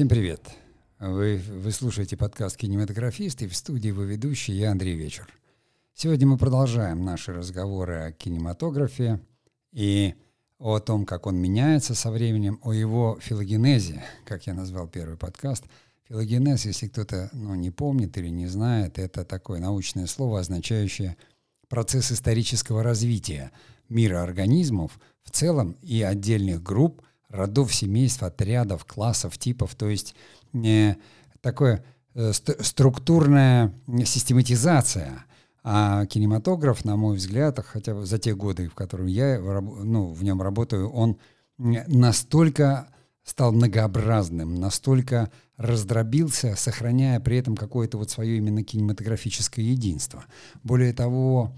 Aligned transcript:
Всем 0.00 0.08
привет! 0.08 0.40
Вы, 0.98 1.42
вы 1.46 1.70
слушаете 1.72 2.16
подкаст 2.16 2.56
«Кинематографист» 2.56 3.42
и 3.42 3.46
в 3.46 3.54
студии 3.54 3.88
его 3.88 4.02
ведущий 4.02 4.54
я, 4.54 4.70
Андрей 4.70 4.96
Вечер. 4.96 5.28
Сегодня 5.92 6.26
мы 6.26 6.38
продолжаем 6.38 7.04
наши 7.04 7.34
разговоры 7.34 7.96
о 7.96 8.12
кинематографе 8.12 9.20
и 9.72 10.14
о 10.58 10.78
том, 10.78 11.04
как 11.04 11.26
он 11.26 11.36
меняется 11.36 11.94
со 11.94 12.10
временем, 12.10 12.58
о 12.62 12.72
его 12.72 13.18
филогенезе, 13.20 14.02
как 14.24 14.46
я 14.46 14.54
назвал 14.54 14.88
первый 14.88 15.18
подкаст. 15.18 15.64
Филогенез, 16.08 16.64
если 16.64 16.88
кто-то 16.88 17.28
ну, 17.34 17.54
не 17.54 17.70
помнит 17.70 18.16
или 18.16 18.28
не 18.28 18.46
знает, 18.46 18.98
это 18.98 19.26
такое 19.26 19.60
научное 19.60 20.06
слово, 20.06 20.40
означающее 20.40 21.18
процесс 21.68 22.10
исторического 22.10 22.82
развития 22.82 23.52
мира 23.90 24.22
организмов 24.22 24.98
в 25.24 25.30
целом 25.30 25.76
и 25.82 26.00
отдельных 26.00 26.62
групп– 26.62 27.02
родов, 27.30 27.74
семейств, 27.74 28.22
отрядов, 28.22 28.84
классов, 28.84 29.38
типов, 29.38 29.74
то 29.74 29.88
есть 29.88 30.14
э, 30.52 30.94
такое 31.40 31.84
э, 32.14 32.32
ст- 32.32 32.64
структурная 32.64 33.72
систематизация. 34.04 35.24
А 35.62 36.06
кинематограф, 36.06 36.86
на 36.86 36.96
мой 36.96 37.16
взгляд, 37.16 37.58
хотя 37.64 37.94
бы 37.94 38.06
за 38.06 38.18
те 38.18 38.34
годы, 38.34 38.68
в 38.68 38.74
которые 38.74 39.12
я 39.14 39.38
ну, 39.38 40.10
в 40.10 40.24
нем 40.24 40.40
работаю, 40.40 40.90
он 40.90 41.18
настолько 41.58 42.88
стал 43.24 43.52
многообразным, 43.52 44.54
настолько 44.54 45.30
раздробился, 45.56 46.54
сохраняя 46.56 47.20
при 47.20 47.36
этом 47.36 47.56
какое-то 47.56 47.98
вот 47.98 48.10
свое 48.10 48.38
именно 48.38 48.64
кинематографическое 48.64 49.64
единство. 49.64 50.24
Более 50.62 50.94
того, 50.94 51.54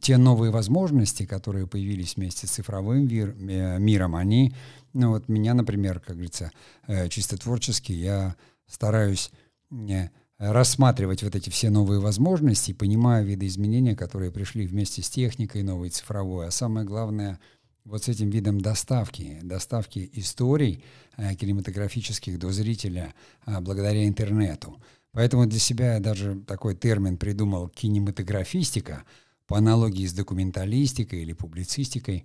те 0.00 0.16
новые 0.16 0.50
возможности, 0.50 1.26
которые 1.26 1.66
появились 1.66 2.16
вместе 2.16 2.46
с 2.46 2.50
цифровым 2.50 3.06
мир, 3.06 3.36
э, 3.38 3.78
миром, 3.78 4.16
они, 4.16 4.54
ну 4.94 5.10
вот 5.10 5.28
меня, 5.28 5.52
например, 5.54 6.00
как 6.00 6.16
говорится, 6.16 6.50
э, 6.86 7.08
чисто 7.08 7.36
творчески, 7.36 7.92
я 7.92 8.36
стараюсь 8.66 9.30
э, 9.70 10.08
рассматривать 10.38 11.22
вот 11.22 11.34
эти 11.34 11.50
все 11.50 11.68
новые 11.68 12.00
возможности, 12.00 12.72
понимая 12.72 13.22
виды 13.22 13.46
изменения, 13.46 13.94
которые 13.94 14.30
пришли 14.30 14.66
вместе 14.66 15.02
с 15.02 15.10
техникой 15.10 15.62
новой 15.62 15.90
цифровой, 15.90 16.46
а 16.46 16.50
самое 16.50 16.86
главное 16.86 17.38
вот 17.84 18.04
с 18.04 18.08
этим 18.08 18.30
видом 18.30 18.60
доставки, 18.60 19.40
доставки 19.42 20.08
историй 20.14 20.84
кинематографических 21.16 22.38
до 22.38 22.50
зрителя 22.50 23.14
благодаря 23.46 24.06
интернету. 24.06 24.80
Поэтому 25.12 25.46
для 25.46 25.58
себя 25.58 25.94
я 25.94 26.00
даже 26.00 26.40
такой 26.46 26.74
термин 26.76 27.16
придумал 27.18 27.68
кинематографистика— 27.68 29.04
по 29.50 29.58
аналогии 29.58 30.06
с 30.06 30.12
документалистикой 30.12 31.22
или 31.22 31.32
публицистикой. 31.32 32.24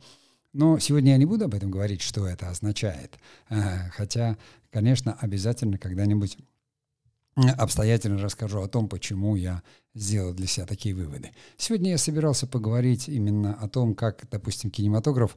Но 0.54 0.78
сегодня 0.78 1.14
я 1.14 1.18
не 1.18 1.26
буду 1.26 1.46
об 1.46 1.56
этом 1.56 1.72
говорить, 1.72 2.04
что 2.04 2.28
это 2.28 2.52
означает. 2.52 3.18
А, 3.50 3.90
хотя, 3.90 4.38
конечно, 4.70 5.18
обязательно 5.20 5.80
когда-нибудь 5.80 6.38
обстоятельно 7.36 8.22
расскажу 8.22 8.62
о 8.62 8.68
том, 8.68 8.88
почему 8.88 9.36
я 9.36 9.64
сделал 9.96 10.36
для 10.36 10.46
себя 10.46 10.68
такие 10.68 10.94
выводы. 10.94 11.32
Сегодня 11.58 11.90
я 11.90 11.98
собирался 11.98 12.46
поговорить 12.46 13.10
именно 13.10 13.56
о 13.56 13.68
том, 13.70 13.96
как, 13.96 14.28
допустим, 14.30 14.70
кинематограф 14.70 15.36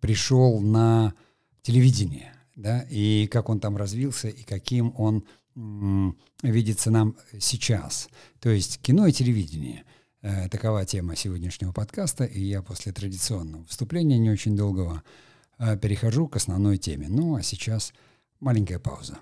пришел 0.00 0.60
на 0.60 1.12
телевидение, 1.60 2.32
да, 2.56 2.86
и 2.88 3.26
как 3.26 3.50
он 3.50 3.60
там 3.60 3.76
развился, 3.76 4.28
и 4.28 4.44
каким 4.44 4.94
он 4.96 5.24
м- 5.54 6.16
видится 6.42 6.90
нам 6.90 7.16
сейчас. 7.38 8.08
То 8.40 8.48
есть 8.48 8.80
кино 8.80 9.06
и 9.06 9.12
телевидение— 9.12 9.84
такова 10.50 10.84
тема 10.84 11.16
сегодняшнего 11.16 11.72
подкаста, 11.72 12.24
и 12.24 12.40
я 12.40 12.62
после 12.62 12.92
традиционного 12.92 13.64
вступления, 13.66 14.18
не 14.18 14.30
очень 14.30 14.56
долгого, 14.56 15.02
э, 15.58 15.76
перехожу 15.76 16.28
к 16.28 16.36
основной 16.36 16.78
теме. 16.78 17.06
Ну 17.08 17.36
а 17.36 17.42
сейчас 17.42 17.92
маленькая 18.40 18.78
пауза. 18.78 19.18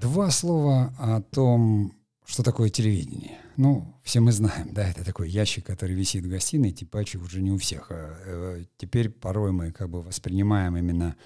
Два 0.00 0.30
слова 0.30 0.94
о 0.98 1.20
том, 1.20 1.92
что 2.24 2.42
такое 2.42 2.70
телевидение. 2.70 3.38
Ну, 3.56 3.94
все 4.02 4.20
мы 4.20 4.32
знаем, 4.32 4.72
да, 4.72 4.88
это 4.88 5.04
такой 5.04 5.28
ящик, 5.28 5.66
который 5.66 5.94
висит 5.94 6.24
в 6.24 6.28
гостиной, 6.30 6.70
типачи 6.70 7.18
уже 7.18 7.42
не 7.42 7.50
у 7.50 7.58
всех. 7.58 7.88
А, 7.90 8.16
э, 8.24 8.64
теперь 8.78 9.10
порой 9.10 9.52
мы 9.52 9.72
как 9.72 9.90
бы 9.90 10.02
воспринимаем 10.02 10.76
именно 10.76 11.16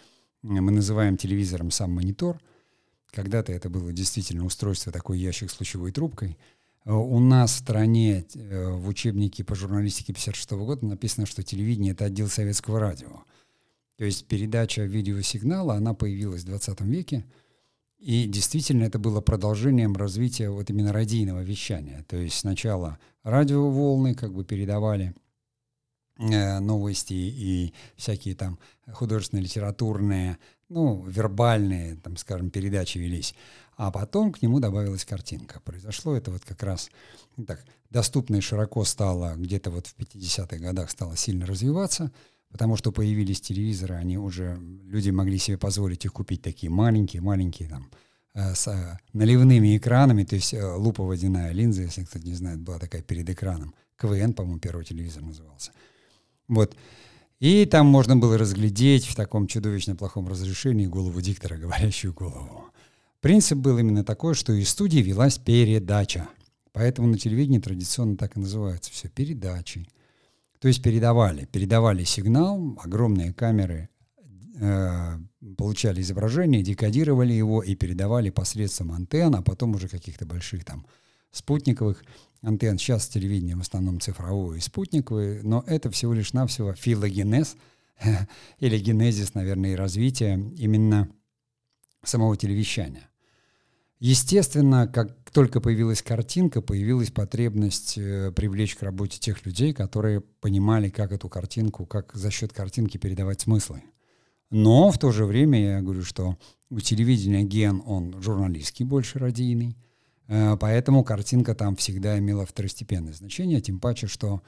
мы 0.45 0.73
называем 0.73 1.17
телевизором 1.17 1.71
сам 1.71 1.93
монитор. 1.93 2.39
Когда-то 3.11 3.53
это 3.53 3.71
было 3.71 3.93
действительно 3.93 4.45
устройство, 4.45 4.93
такой 4.93 5.19
ящик 5.19 5.51
с 5.51 5.59
лучевой 5.59 5.91
трубкой. 5.91 6.37
Э, 6.85 6.93
у 6.93 7.19
нас 7.19 7.53
в 7.53 7.59
стране 7.61 8.27
э, 8.35 8.71
в 8.71 8.89
учебнике 8.89 9.43
по 9.43 9.55
журналистике 9.55 10.13
56 10.13 10.51
года 10.53 10.85
написано, 10.85 11.27
что 11.27 11.43
телевидение— 11.43 11.93
это 11.95 12.07
отдел 12.07 12.29
советского 12.29 12.79
радио. 12.79 13.25
То 13.97 14.05
есть 14.05 14.27
передача 14.27 14.83
видеосигнала, 14.83 15.77
она 15.77 15.95
появилась 15.95 16.43
в 16.43 16.47
20 16.47 16.81
веке, 16.83 17.25
и 17.99 18.27
действительно 18.27 18.85
это 18.85 18.99
было 18.99 19.23
продолжением 19.23 19.95
развития 19.95 20.51
вот 20.51 20.69
именно 20.69 20.93
радийного 20.93 21.43
вещания. 21.43 22.05
То 22.07 22.17
есть 22.19 22.39
сначала 22.39 22.99
радиоволны 23.23 24.15
как 24.15 24.35
бы 24.35 24.45
передавали 24.45 25.15
новости 26.17 27.13
и 27.13 27.75
всякие 27.97 28.35
там 28.35 28.59
художественные, 28.93 29.45
литературные, 29.45 30.39
ну, 30.69 31.03
вербальные, 31.05 31.97
там, 31.97 32.17
скажем, 32.17 32.51
передачи 32.51 32.99
велись. 32.99 33.35
А 33.77 33.91
потом 33.91 34.33
к 34.33 34.41
нему 34.43 34.61
добавилась 34.61 35.05
картинка. 35.05 35.61
Произошло 35.61 36.15
это 36.15 36.31
вот 36.31 36.45
как 36.45 36.63
раз 36.63 36.91
так, 37.47 37.65
доступно 37.91 38.37
и 38.37 38.41
широко 38.41 38.85
стало 38.85 39.35
где-то 39.37 39.71
вот 39.71 39.87
в 39.87 39.97
50-х 39.97 40.59
годах 40.59 40.91
стало 40.91 41.17
сильно 41.17 41.47
развиваться, 41.47 42.13
потому 42.51 42.77
что 42.77 42.93
появились 42.93 43.41
телевизоры, 43.41 43.97
они 43.97 44.17
уже, 44.17 44.59
люди 44.85 45.11
могли 45.11 45.39
себе 45.39 45.59
позволить 45.59 46.05
их 46.05 46.13
купить 46.13 46.43
такие 46.43 46.71
маленькие-маленькие 46.71 47.69
там, 47.69 47.91
э, 48.35 48.55
с 48.55 48.69
э, 48.69 48.99
наливными 49.13 49.77
экранами, 49.77 50.25
то 50.25 50.37
есть 50.37 50.55
луповодяная 50.55 51.53
линза, 51.53 51.83
если 51.83 52.05
кто-то 52.05 52.27
не 52.27 52.35
знает, 52.35 52.61
была 52.61 52.79
такая 52.79 53.03
перед 53.03 53.29
экраном. 53.29 53.75
КВН, 53.97 54.33
по-моему, 54.33 54.61
первый 54.61 54.85
телевизор 54.85 55.23
назывался. 55.23 55.73
Вот. 56.49 56.77
И 57.41 57.67
там 57.67 57.87
можно 57.87 58.17
было 58.17 58.39
разглядеть 58.39 59.07
в 59.07 59.15
таком 59.15 59.47
чудовищно 59.47 59.97
плохом 59.97 60.29
разрешении 60.29 60.87
голову 60.87 61.21
диктора, 61.21 61.57
говорящую 61.59 62.15
голову. 62.15 62.67
Принцип 63.21 63.59
был 63.59 63.79
именно 63.79 64.05
такой, 64.05 64.35
что 64.35 64.53
из 64.53 64.69
студии 64.69 64.99
велась 64.99 65.39
передача. 65.39 66.29
Поэтому 66.73 67.09
на 67.09 67.19
телевидении 67.19 67.59
традиционно 67.59 68.17
так 68.17 68.37
и 68.37 68.41
называется 68.41 68.91
все 68.93 69.09
передачи. 69.09 69.87
То 70.59 70.69
есть 70.69 70.83
передавали, 70.83 71.45
передавали 71.45 72.05
сигнал, 72.05 72.79
огромные 72.83 73.33
камеры 73.33 73.89
э, 74.59 75.19
получали 75.57 76.01
изображение, 76.01 76.63
декодировали 76.63 77.33
его 77.33 77.63
и 77.63 77.75
передавали 77.75 78.31
посредством 78.31 78.93
антенн, 78.93 79.37
а 79.37 79.43
потом 79.43 79.75
уже 79.75 79.89
каких-то 79.89 80.27
больших 80.27 80.65
там 80.65 80.87
спутниковых 81.31 82.05
антенн. 82.45 82.79
Сейчас 82.79 83.09
телевидение 83.09 83.57
в 83.57 83.61
основном 83.61 84.01
цифровое 84.01 84.59
и 84.59 84.61
спутниковое, 84.61 85.43
но 85.43 85.65
это 85.67 85.91
всего 85.91 86.13
лишь 86.13 86.33
навсего 86.33 86.75
филогенез 86.75 87.57
или 88.59 88.79
генезис, 88.79 89.35
наверное, 89.35 89.73
и 89.73 89.77
развитие 89.77 90.53
именно 90.57 91.09
самого 92.03 92.37
телевещания. 92.37 93.09
Естественно, 94.01 94.87
как 94.87 95.31
только 95.31 95.61
появилась 95.61 96.03
картинка, 96.03 96.61
появилась 96.61 97.11
потребность 97.11 97.97
э, 97.97 98.33
привлечь 98.33 98.77
к 98.77 98.83
работе 98.83 99.19
тех 99.19 99.47
людей, 99.47 99.73
которые 99.73 100.21
понимали, 100.21 100.91
как 100.91 101.13
эту 101.13 101.29
картинку, 101.29 101.87
как 101.87 102.15
за 102.15 102.31
счет 102.31 102.53
картинки 102.53 102.99
передавать 102.99 103.41
смыслы. 103.41 103.83
Но 104.51 104.91
в 104.91 104.99
то 104.99 105.11
же 105.11 105.25
время 105.25 105.77
я 105.77 105.81
говорю, 105.81 106.03
что 106.03 106.37
у 106.71 106.81
телевидения 106.81 107.45
ген, 107.45 107.83
он 107.87 108.21
журналистский 108.21 108.85
больше 108.85 109.19
радийный, 109.19 109.77
поэтому 110.27 111.05
картинка 111.05 111.55
там 111.55 111.77
всегда 111.77 112.19
имела 112.19 112.47
второстепенное 112.47 113.13
значение, 113.13 113.61
тем 113.61 113.81
паче, 113.81 114.07
что 114.07 114.43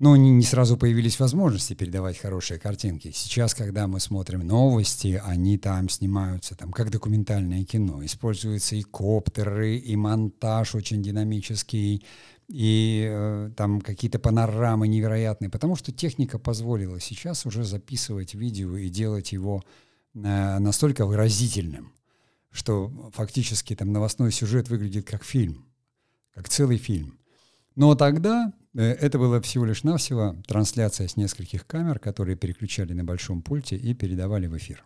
ну, 0.00 0.14
не, 0.14 0.30
не 0.30 0.44
сразу 0.44 0.76
появились 0.76 1.18
возможности 1.18 1.74
передавать 1.74 2.18
хорошие 2.18 2.60
картинки. 2.60 3.10
Сейчас, 3.12 3.52
когда 3.52 3.88
мы 3.88 3.98
смотрим 3.98 4.46
новости, 4.46 5.20
они 5.24 5.58
там 5.58 5.88
снимаются 5.88 6.54
там, 6.54 6.70
как 6.70 6.90
документальное 6.90 7.64
кино. 7.64 8.04
Используются 8.04 8.76
и 8.76 8.82
коптеры, 8.82 9.76
и 9.76 9.96
монтаж 9.96 10.76
очень 10.76 11.02
динамический, 11.02 12.04
и 12.46 13.08
э, 13.10 13.50
там 13.56 13.80
какие-то 13.80 14.20
панорамы 14.20 14.86
невероятные, 14.86 15.50
потому 15.50 15.74
что 15.74 15.90
техника 15.90 16.38
позволила 16.38 17.00
сейчас 17.00 17.44
уже 17.44 17.64
записывать 17.64 18.34
видео 18.34 18.76
и 18.76 18.88
делать 18.88 19.32
его 19.32 19.64
э, 20.14 20.58
настолько 20.58 21.06
выразительным 21.06 21.92
что 22.50 23.10
фактически 23.14 23.74
там 23.74 23.92
новостной 23.92 24.32
сюжет 24.32 24.68
выглядит 24.68 25.06
как 25.06 25.24
фильм, 25.24 25.66
как 26.34 26.48
целый 26.48 26.78
фильм. 26.78 27.18
Но 27.74 27.94
тогда 27.94 28.52
э, 28.74 28.82
это 28.82 29.18
было 29.18 29.40
всего 29.40 29.64
лишь 29.64 29.84
навсего 29.84 30.36
трансляция 30.46 31.08
с 31.08 31.16
нескольких 31.16 31.66
камер, 31.66 31.98
которые 31.98 32.36
переключали 32.36 32.92
на 32.92 33.04
большом 33.04 33.42
пульте 33.42 33.76
и 33.76 33.94
передавали 33.94 34.46
в 34.46 34.56
эфир. 34.56 34.84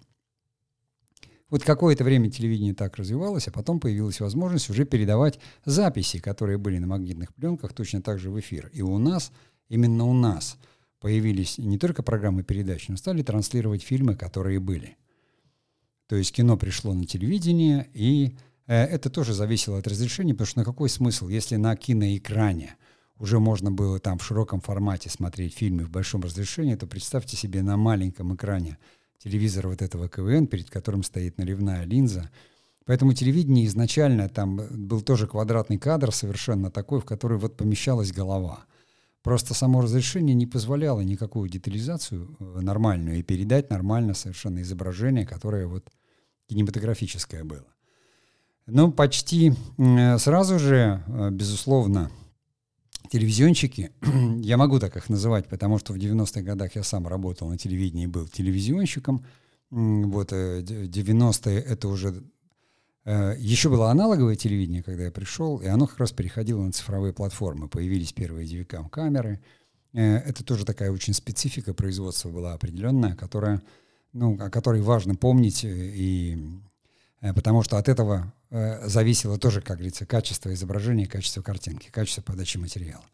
Вот 1.53 1.65
какое-то 1.65 2.03
время 2.03 2.31
телевидение 2.31 2.75
так 2.75 2.97
развивалось, 2.97 3.47
а 3.47 3.51
потом 3.51 3.79
появилась 3.79 4.21
возможность 4.21 4.71
уже 4.71 4.87
передавать 4.87 5.39
записи, 5.67 6.19
которые 6.19 6.57
были 6.57 6.79
на 6.79 6.87
магнитных 6.87 7.35
пленках, 7.35 7.75
точно 7.75 8.01
так 8.01 8.19
же 8.19 8.31
в 8.31 8.41
эфир. 8.41 8.71
И 8.73 8.81
у 8.81 8.97
нас, 8.97 9.33
именно 9.69 10.07
у 10.07 10.15
нас, 10.15 10.57
появились 10.99 11.59
не 11.59 11.79
только 11.79 12.03
программы 12.03 12.43
передач, 12.43 12.89
но 12.89 12.97
стали 12.97 13.23
транслировать 13.23 13.83
фильмы, 13.83 14.17
которые 14.17 14.61
были. 14.61 14.97
То 16.09 16.17
есть 16.17 16.33
кино 16.33 16.57
пришло 16.57 16.95
на 16.95 17.07
телевидение, 17.07 17.89
и 17.95 18.37
э, 18.67 18.85
это 18.85 19.11
тоже 19.11 19.35
зависело 19.35 19.79
от 19.79 19.87
разрешения, 19.87 20.35
потому 20.35 20.47
что 20.47 20.59
на 20.59 20.65
какой 20.65 20.89
смысл, 20.89 21.29
если 21.29 21.57
на 21.57 21.75
киноэкране 21.77 22.77
уже 23.19 23.39
можно 23.39 23.71
было 23.71 23.99
там 24.01 24.19
в 24.19 24.25
широком 24.25 24.61
формате 24.61 25.09
смотреть 25.09 25.55
фильмы 25.55 25.85
в 25.85 25.91
большом 25.91 26.23
разрешении, 26.23 26.75
то 26.75 26.87
представьте 26.87 27.37
себе 27.37 27.63
на 27.63 27.77
маленьком 27.77 28.35
экране 28.35 28.79
телевизора 29.19 29.69
вот 29.69 29.81
этого 29.81 30.09
КВН, 30.09 30.49
перед 30.49 30.69
которым 30.69 31.03
стоит 31.05 31.39
наливная 31.39 31.85
линза. 31.85 32.31
Поэтому 32.85 33.13
телевидение 33.15 33.67
изначально 33.67 34.29
там 34.29 34.57
был 34.57 35.03
тоже 35.03 35.29
квадратный 35.29 35.79
кадр 35.79 36.13
совершенно 36.13 36.71
такой, 36.71 37.01
в 37.01 37.05
который 37.05 37.39
вот 37.39 37.57
помещалась 37.57 38.11
голова. 38.11 38.65
Просто 39.23 39.55
само 39.55 39.81
разрешение 39.81 40.35
не 40.35 40.47
позволяло 40.47 41.01
никакую 41.01 41.49
детализацию 41.49 42.37
э, 42.39 42.61
нормальную 42.61 43.19
и 43.19 43.23
передать 43.23 43.71
нормально 43.71 44.15
совершенно 44.15 44.63
изображение, 44.63 45.27
которое 45.27 45.67
вот 45.67 45.89
кинематографическое 46.49 47.45
было. 47.45 47.67
Но 48.67 48.91
почти 48.93 49.53
сразу 50.19 50.59
же, 50.59 51.03
э, 51.07 51.31
безусловно, 51.31 52.11
телевизионщики, 53.11 53.93
я 54.41 54.57
могу 54.57 54.79
так 54.79 54.97
их 54.97 55.09
называть, 55.09 55.49
потому 55.49 55.79
что 55.79 55.93
в 55.93 55.97
90-х 55.97 56.43
годах 56.43 56.75
я 56.77 56.83
сам 56.83 57.07
работал 57.07 57.49
на 57.49 57.59
телевидении 57.59 58.05
и 58.05 58.09
был 58.09 58.27
телевизионщиком. 58.27 59.25
Вот 59.71 60.33
90-е 60.33 61.59
э, 61.59 61.61
это 61.61 61.89
уже... 61.89 62.23
Э, 63.05 63.35
еще 63.39 63.69
было 63.69 63.91
аналоговое 63.91 64.37
телевидение, 64.37 64.83
когда 64.83 65.05
я 65.05 65.11
пришел, 65.11 65.59
и 65.59 65.67
оно 65.67 65.87
как 65.87 65.99
раз 65.99 66.13
переходило 66.13 66.63
на 66.63 66.73
цифровые 66.73 67.13
платформы. 67.13 67.69
Появились 67.69 68.13
первые 68.13 68.47
DVCAM 68.47 68.89
камеры. 68.91 69.41
Э, 69.93 70.17
это 70.19 70.45
тоже 70.45 70.65
такая 70.65 70.91
очень 70.91 71.15
специфика 71.15 71.75
производства 71.75 72.31
была 72.31 72.53
определенная, 72.53 73.17
которая, 73.17 73.63
ну, 74.13 74.39
о 74.41 74.51
которой 74.51 74.83
важно 74.83 75.15
помнить, 75.17 75.65
и, 75.65 76.39
потому 77.35 77.63
что 77.63 77.77
от 77.77 77.89
этого 77.89 78.33
э, 78.51 78.89
зависело 78.89 79.39
тоже, 79.39 79.61
как 79.61 79.79
говорится, 79.79 80.07
качество 80.07 80.53
изображения, 80.55 81.07
качество 81.07 81.43
картинки, 81.43 81.89
качество 81.91 82.23
подачи 82.23 82.59
материала. 82.59 83.05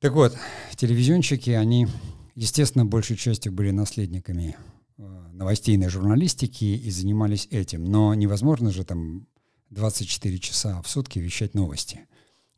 Так 0.00 0.12
вот, 0.12 0.36
телевизионщики, 0.76 1.50
они, 1.50 1.88
естественно, 2.34 2.84
большей 2.84 3.16
частью 3.16 3.52
были 3.52 3.70
наследниками 3.70 4.54
э, 4.54 4.77
новостейной 4.98 5.88
журналистики 5.88 6.64
и 6.64 6.90
занимались 6.90 7.46
этим. 7.50 7.84
Но 7.84 8.14
невозможно 8.14 8.70
же 8.70 8.84
там 8.84 9.26
24 9.70 10.38
часа 10.38 10.82
в 10.82 10.88
сутки 10.88 11.18
вещать 11.18 11.54
новости. 11.54 12.06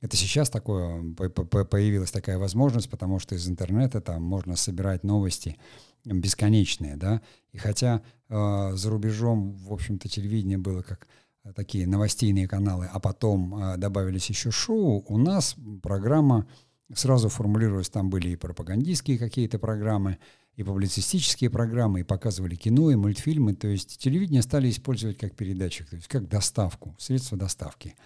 Это 0.00 0.16
сейчас 0.16 0.48
такое, 0.48 1.14
появилась 1.14 2.10
такая 2.10 2.38
возможность, 2.38 2.88
потому 2.88 3.18
что 3.18 3.34
из 3.34 3.46
интернета 3.48 4.00
там 4.00 4.22
можно 4.22 4.56
собирать 4.56 5.04
новости 5.04 5.58
бесконечные, 6.04 6.96
да, 6.96 7.20
и 7.52 7.58
хотя 7.58 8.02
э, 8.30 8.70
за 8.72 8.88
рубежом, 8.88 9.52
в 9.52 9.72
общем-то, 9.72 10.08
телевидение 10.08 10.56
было 10.56 10.80
как 10.80 11.06
э, 11.44 11.52
такие 11.52 11.86
новостейные 11.86 12.48
каналы, 12.48 12.88
а 12.90 12.98
потом 12.98 13.54
э, 13.54 13.76
добавились 13.76 14.30
еще 14.30 14.50
шоу, 14.50 15.04
у 15.06 15.18
нас 15.18 15.56
программа 15.82 16.46
сразу 16.94 17.28
формулировалась, 17.28 17.90
там 17.90 18.08
были 18.08 18.30
и 18.30 18.36
пропагандистские 18.36 19.18
какие-то 19.18 19.58
программы, 19.58 20.16
и 20.56 20.62
публицистические 20.62 21.50
программы, 21.50 22.00
и 22.00 22.04
показывали 22.04 22.54
кино, 22.54 22.90
и 22.90 22.96
мультфильмы, 22.96 23.54
то 23.54 23.68
есть 23.68 23.98
телевидение 23.98 24.42
стали 24.42 24.70
использовать 24.70 25.18
как 25.18 25.34
передатчик, 25.34 25.88
то 25.88 25.96
есть 25.96 26.08
как 26.08 26.28
доставку, 26.28 26.94
средство 26.98 27.38
доставки. 27.38 27.96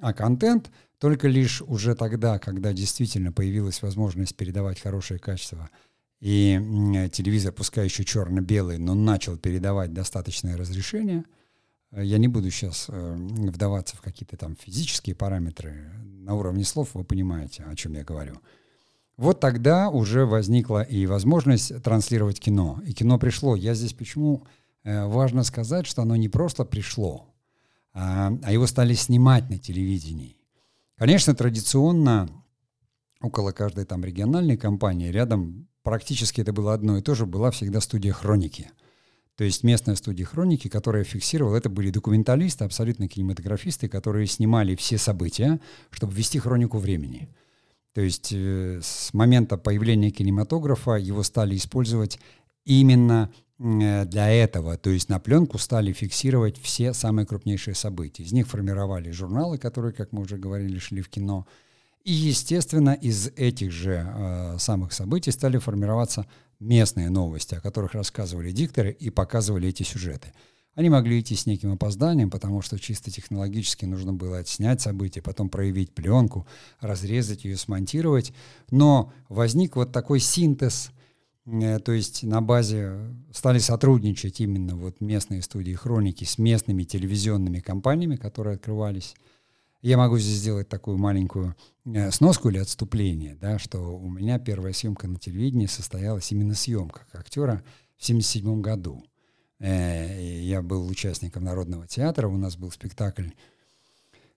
А 0.00 0.12
контент 0.12 0.70
только 0.98 1.28
лишь 1.28 1.62
уже 1.62 1.94
тогда, 1.94 2.38
когда 2.38 2.72
действительно 2.72 3.32
появилась 3.32 3.82
возможность 3.82 4.36
передавать 4.36 4.80
хорошее 4.80 5.20
качество– 5.20 5.70
и 6.24 6.58
телевизор, 7.12 7.52
пускай 7.52 7.84
еще 7.84 8.02
черно-белый, 8.02 8.78
но 8.78 8.94
начал 8.94 9.36
передавать 9.36 9.92
достаточное 9.92 10.56
разрешение. 10.56 11.24
Я 11.92 12.16
не 12.16 12.28
буду 12.28 12.50
сейчас 12.50 12.86
э, 12.88 13.14
вдаваться 13.16 13.98
в 13.98 14.00
какие-то 14.00 14.38
там 14.38 14.56
физические 14.56 15.14
параметры. 15.14 15.92
На 16.02 16.34
уровне 16.34 16.64
слов 16.64 16.94
вы 16.94 17.04
понимаете, 17.04 17.64
о 17.64 17.76
чем 17.76 17.92
я 17.92 18.04
говорю. 18.04 18.40
Вот 19.16 19.40
тогда 19.40 19.90
уже 19.90 20.26
возникла 20.26 20.82
и 20.82 21.06
возможность 21.06 21.82
транслировать 21.82 22.40
кино. 22.40 22.80
И 22.86 22.92
кино 22.92 23.18
пришло. 23.18 23.54
Я 23.54 23.74
здесь 23.74 23.92
почему 23.92 24.44
э, 24.82 25.06
важно 25.06 25.44
сказать, 25.44 25.86
что 25.86 26.02
оно 26.02 26.16
не 26.16 26.28
просто 26.28 26.64
пришло, 26.64 27.32
а, 27.92 28.32
а 28.42 28.52
его 28.52 28.66
стали 28.66 28.94
снимать 28.94 29.48
на 29.50 29.58
телевидении. 29.58 30.36
Конечно, 30.96 31.34
традиционно 31.34 32.28
около 33.20 33.52
каждой 33.52 33.84
там 33.84 34.04
региональной 34.04 34.56
компании 34.56 35.10
рядом 35.10 35.68
практически 35.82 36.40
это 36.40 36.52
было 36.52 36.74
одно 36.74 36.98
и 36.98 37.02
то 37.02 37.14
же, 37.14 37.26
была 37.26 37.50
всегда 37.50 37.80
студия 37.80 38.12
хроники. 38.12 38.70
То 39.36 39.44
есть 39.44 39.64
местная 39.64 39.96
студия 39.96 40.24
хроники, 40.24 40.68
которая 40.68 41.04
фиксировала, 41.04 41.56
это 41.56 41.68
были 41.68 41.90
документалисты, 41.90 42.64
абсолютно 42.64 43.08
кинематографисты, 43.08 43.88
которые 43.88 44.26
снимали 44.26 44.76
все 44.76 44.96
события, 44.96 45.60
чтобы 45.90 46.14
вести 46.14 46.38
хронику 46.38 46.78
времени. 46.78 47.28
То 47.94 48.00
есть 48.00 48.32
э, 48.32 48.80
с 48.82 49.14
момента 49.14 49.56
появления 49.56 50.10
кинематографа 50.10 50.96
его 50.96 51.22
стали 51.22 51.56
использовать 51.56 52.18
именно 52.64 53.32
э, 53.58 54.04
для 54.04 54.30
этого. 54.30 54.76
То 54.76 54.90
есть 54.90 55.08
на 55.08 55.18
пленку 55.20 55.58
стали 55.58 55.92
фиксировать 55.92 56.58
все 56.60 56.92
самые 56.92 57.24
крупнейшие 57.24 57.74
события. 57.74 58.24
Из 58.24 58.32
них 58.32 58.48
формировали 58.48 59.10
журналы, 59.10 59.58
которые, 59.58 59.92
как 59.92 60.12
мы 60.12 60.22
уже 60.22 60.36
говорили, 60.36 60.78
шли 60.78 61.00
в 61.00 61.08
кино– 61.08 61.46
и, 62.04 62.12
естественно, 62.12 62.90
из 62.90 63.28
этих 63.28 63.72
же 63.72 64.06
э, 64.06 64.58
самых 64.58 64.92
событий 64.92 65.30
стали 65.30 65.56
формироваться 65.56 66.26
местные 66.60 67.08
новости, 67.08 67.54
о 67.54 67.60
которых 67.60 67.94
рассказывали 67.94 68.52
дикторы 68.52 68.90
и 68.90 69.08
показывали 69.08 69.68
эти 69.68 69.84
сюжеты. 69.84 70.34
Они 70.74 70.90
могли 70.90 71.20
идти 71.20 71.36
с 71.36 71.46
неким 71.46 71.72
опозданием, 71.72 72.30
потому 72.30 72.60
что 72.60 72.78
чисто 72.78 73.10
технологически 73.10 73.84
нужно 73.84 74.12
было 74.12 74.38
отснять 74.38 74.80
события, 74.80 75.22
потом 75.22 75.48
проявить 75.48 75.94
пленку, 75.94 76.46
разрезать 76.80 77.44
ее, 77.44 77.56
смонтировать. 77.56 78.32
Но 78.70 79.12
возник 79.28 79.76
вот 79.76 79.92
такой 79.92 80.18
синтез, 80.18 80.90
э, 81.46 81.78
то 81.78 81.92
есть 81.92 82.24
на 82.24 82.40
базе 82.40 82.98
стали 83.32 83.58
сотрудничать 83.58 84.40
именно 84.40 84.74
вот 84.74 85.00
местные 85.00 85.42
студии 85.42 85.74
хроники 85.74 86.24
с 86.24 86.38
местными 86.38 86.82
телевизионными 86.82 87.60
компаниями, 87.60 88.16
которые 88.16 88.56
открывались. 88.56 89.14
Я 89.80 89.96
могу 89.96 90.18
здесь 90.18 90.38
сделать 90.38 90.68
такую 90.68 90.98
маленькую 90.98 91.54
э, 91.84 92.10
сноску 92.10 92.48
или 92.48 92.58
отступление, 92.58 93.36
да, 93.40 93.60
что 93.60 93.78
у 93.78 94.08
меня 94.08 94.40
первая 94.40 94.72
съемка 94.72 95.06
на 95.06 95.20
телевидении 95.20 95.66
состоялась 95.66 96.32
именно 96.32 96.54
съемка 96.54 97.02
актера 97.12 97.62
в 97.96 98.02
1977 98.02 98.60
году. 98.60 99.04
Э, 99.60 100.40
я 100.42 100.62
был 100.62 100.86
участником 100.86 101.44
Народного 101.44 101.86
театра, 101.86 102.28
у 102.28 102.36
нас 102.36 102.56
был 102.56 102.70
спектакль 102.70 103.28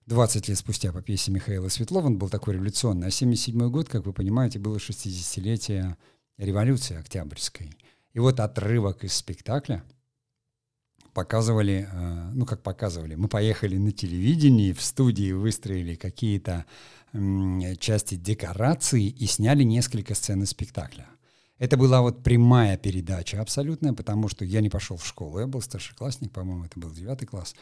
20 0.06 0.48
лет 0.48 0.58
спустя 0.58 0.92
по 0.92 1.02
пьесе 1.02 1.30
Михаила 1.30 1.68
Светлова, 1.68 2.06
он 2.06 2.18
был 2.18 2.28
такой 2.28 2.54
революционный. 2.54 3.08
А 3.08 3.14
1977 3.14 3.70
год, 3.70 3.88
как 3.88 4.06
вы 4.06 4.12
понимаете, 4.12 4.58
было 4.58 4.76
60-летие 4.76 5.96
революции 6.38 6.96
Октябрьской. 6.96 7.72
И 8.14 8.18
вот 8.18 8.40
отрывок 8.40 9.04
из 9.04 9.14
спектакля— 9.14 9.84
показывали, 11.18 11.88
э, 11.90 12.30
ну 12.32 12.46
как 12.46 12.62
показывали, 12.62 13.16
мы 13.16 13.26
поехали 13.26 13.76
на 13.76 13.90
телевидении, 13.90 14.72
в 14.72 14.80
студии 14.80 15.32
выстроили 15.32 15.96
какие-то 15.96 16.64
части 17.80 18.14
декорации 18.14 19.06
и 19.06 19.26
сняли 19.26 19.64
несколько 19.64 20.14
сцен 20.14 20.42
из 20.42 20.50
спектакля. 20.50 21.06
Это 21.58 21.76
была 21.76 22.00
вот 22.00 22.22
прямая 22.22 22.76
передача 22.76 23.40
абсолютная, 23.40 23.92
потому 23.92 24.28
что 24.28 24.44
я 24.44 24.60
не 24.60 24.68
пошел 24.68 24.96
в 24.96 25.06
школу, 25.06 25.40
я 25.40 25.46
был 25.46 25.60
старшеклассник, 25.60 26.32
по-моему, 26.32 26.64
это 26.64 26.78
был 26.78 26.90
девятый 26.90 27.26
класс. 27.26 27.54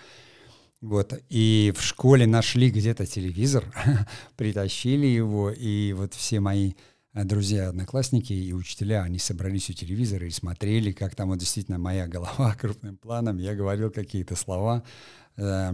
Вот, 0.83 1.15
и 1.31 1.73
в 1.77 1.83
школе 1.83 2.27
нашли 2.27 2.71
где-то 2.71 3.07
телевизор, 3.07 3.65
притащили 4.37 5.07
его, 5.07 5.51
и 5.51 5.95
вот 5.95 6.15
все 6.15 6.41
мои 6.41 6.75
Э, 7.17 7.25
друзья, 7.25 7.71
одноклассники 7.71 8.35
и 8.35 8.53
учителя, 8.53 9.03
они 9.03 9.19
собрались 9.19 9.71
у 9.71 9.73
телевизора 9.73 10.27
и 10.27 10.31
смотрели, 10.31 10.93
как 10.93 11.15
там 11.15 11.31
вот 11.31 11.39
действительно 11.39 11.79
моя 11.79 12.07
голова 12.07 12.55
крупным 12.61 12.99
планом, 12.99 13.39
я 13.39 13.55
говорил 13.55 13.91
какие-то 13.91 14.37
слова, 14.37 14.83
э, 15.39 15.73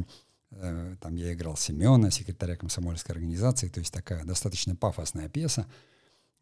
э, 0.53 0.97
там 1.01 1.17
я 1.17 1.33
играл 1.33 1.57
Семена, 1.57 2.13
секретаря 2.13 2.55
комсомольской 2.55 3.17
организации, 3.17 3.69
то 3.69 3.81
есть 3.81 3.93
такая 3.93 4.25
достаточно 4.25 4.77
пафосная 4.77 5.29
пьеса, 5.29 5.67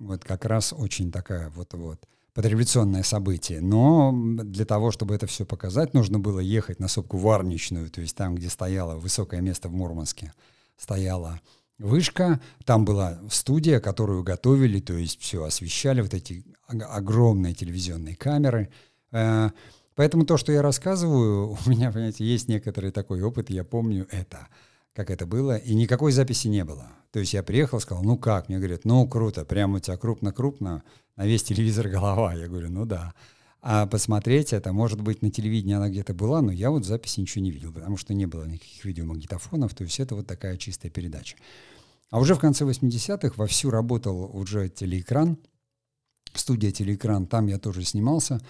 вот 0.01 0.25
как 0.25 0.45
раз 0.45 0.73
очень 0.77 1.13
такая 1.13 1.51
вот-вот 1.51 2.01
подреволюционное 2.35 3.03
событие. 3.03 3.61
Но 3.61 4.13
для 4.13 4.65
того, 4.65 4.91
чтобы 4.91 5.15
это 5.15 5.27
все 5.27 5.45
показать, 5.45 5.95
нужно 5.95 6.19
было 6.19 6.41
ехать 6.41 6.81
на 6.81 6.89
сопку 6.89 7.19
Варничную, 7.19 7.91
то 7.91 8.01
есть 8.01 8.17
там, 8.17 8.35
где 8.35 8.49
стояло 8.49 8.97
высокое 8.97 9.41
место 9.41 9.69
в 9.69 9.73
Мурманске, 9.73 10.33
стояла 10.77 11.41
вышка, 11.79 12.41
там 12.65 12.85
была 12.85 13.19
студия, 13.31 13.81
которую 13.81 14.23
готовили, 14.23 14.81
то 14.81 14.95
есть 14.95 15.21
все 15.21 15.45
освещали, 15.45 16.01
вот 16.03 16.15
эти 16.15 16.45
огромные 16.69 17.55
телевизионные 17.55 18.17
камеры. 18.17 18.71
Э, 19.13 19.51
поэтому 19.97 20.25
то, 20.25 20.37
что 20.37 20.53
я 20.53 20.63
рассказываю, 20.63 21.59
у 21.67 21.71
меня, 21.71 21.91
понимаете, 21.91 22.25
есть 22.25 22.49
некоторый 22.49 22.91
такой 22.91 23.23
опыт, 23.23 23.51
я 23.51 23.65
помню 23.65 24.07
это. 24.11 24.49
Как 24.95 25.11
это 25.11 25.27
было, 25.27 25.57
и 25.57 25.75
никакой 25.75 26.13
записи 26.13 26.49
не 26.49 26.65
было. 26.65 26.89
То 27.13 27.21
есть 27.21 27.35
я 27.35 27.43
приехал, 27.43 27.81
сказал, 27.81 28.05
ну 28.05 28.17
как? 28.17 28.49
Мне 28.49 28.59
говорят, 28.59 28.85
ну 28.85 29.07
круто, 29.09 29.45
прямо 29.45 29.77
у 29.77 29.81
тебя 29.81 29.97
крупно-крупно, 29.97 30.83
на 31.17 31.27
весь 31.27 31.43
телевизор 31.43 31.89
голова. 31.89 32.35
Я 32.35 32.49
говорю, 32.49 32.71
ну 32.71 32.87
да. 32.87 33.15
А 33.63 33.87
посмотреть 33.87 34.53
это, 34.53 34.73
может 34.73 35.03
быть, 35.03 35.21
на 35.21 35.31
телевидении 35.31 35.75
она 35.75 35.91
где-то 35.91 36.15
была, 36.15 36.41
но 36.41 36.51
я 36.51 36.71
вот 36.71 36.87
записи 36.87 37.21
ничего 37.21 37.45
не 37.45 37.51
видел, 37.51 37.73
потому 37.73 37.97
что 37.99 38.15
не 38.15 38.27
было 38.27 38.45
никаких 38.45 38.85
видеомагнитофонов, 38.85 39.75
то 39.75 39.85
есть 39.85 40.01
это 40.01 40.15
вот 40.15 40.27
такая 40.27 40.57
чистая 40.57 40.91
передача. 40.91 41.37
А 42.11 42.19
уже 42.19 42.35
в 42.35 42.39
конце 42.39 42.65
80-х 42.65 43.35
вовсю 43.37 43.71
работал 43.71 44.31
уже 44.35 44.69
телеэкран, 44.69 45.37
студия 46.39 46.71
«Телеэкран», 46.71 47.27
там 47.27 47.47
я 47.47 47.59
тоже 47.59 47.83
снимался, 47.85 48.41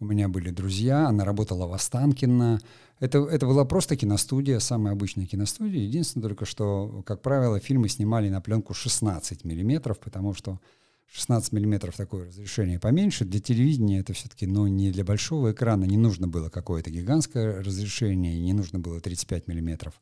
у 0.00 0.04
меня 0.04 0.28
были 0.28 0.50
друзья, 0.50 1.08
она 1.08 1.24
работала 1.24 1.66
в 1.66 1.72
Останкино. 1.72 2.60
Это, 3.00 3.18
это 3.18 3.46
была 3.46 3.64
просто 3.64 3.96
киностудия, 3.96 4.60
самая 4.60 4.92
обычная 4.92 5.26
киностудия. 5.26 5.82
Единственное 5.82 6.28
только, 6.28 6.44
что, 6.46 7.02
как 7.04 7.20
правило, 7.20 7.58
фильмы 7.58 7.88
снимали 7.88 8.28
на 8.28 8.40
пленку 8.40 8.74
16 8.74 9.44
миллиметров, 9.44 9.98
потому 9.98 10.34
что 10.34 10.60
16 11.12 11.52
миллиметров 11.52 11.96
такое 11.96 12.26
разрешение 12.26 12.78
поменьше. 12.78 13.24
Для 13.24 13.40
телевидения 13.40 14.00
это 14.00 14.12
все-таки, 14.12 14.46
ну, 14.46 14.66
не 14.66 14.92
для 14.92 15.04
большого 15.04 15.52
экрана, 15.52 15.84
не 15.84 15.96
нужно 15.96 16.28
было 16.28 16.48
какое-то 16.48 16.90
гигантское 16.90 17.62
разрешение, 17.62 18.38
не 18.38 18.52
нужно 18.52 18.78
было 18.78 19.00
35 19.00 19.48
миллиметров. 19.48 19.94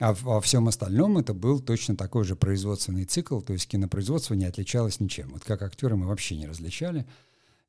А 0.00 0.14
во 0.14 0.40
всем 0.40 0.68
остальном 0.68 1.18
это 1.18 1.34
был 1.34 1.58
точно 1.60 1.96
такой 1.96 2.24
же 2.24 2.36
производственный 2.36 3.04
цикл, 3.04 3.40
то 3.40 3.52
есть 3.52 3.66
кинопроизводство 3.66 4.34
не 4.34 4.44
отличалось 4.44 5.00
ничем. 5.00 5.30
Вот 5.30 5.44
как 5.44 5.62
актеры 5.62 5.96
мы 5.96 6.06
вообще 6.06 6.36
не 6.36 6.46
различали. 6.46 7.04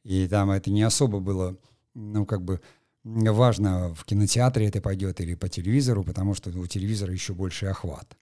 И 0.04 0.28
там 0.28 0.52
это 0.52 0.70
не 0.70 0.84
особо 0.84 1.20
было, 1.20 1.58
ну, 1.96 2.26
как 2.26 2.44
бы 2.44 2.62
важно, 3.04 3.94
в 3.96 4.06
кинотеатре 4.06 4.68
это 4.68 4.82
пойдет 4.82 5.22
или 5.22 5.34
по 5.34 5.50
телевизору, 5.50 6.04
потому 6.04 6.36
что 6.36 6.52
у 6.52 6.68
телевизора 6.68 7.14
еще 7.14 7.34
больший 7.34 7.70
охват. 7.70 8.16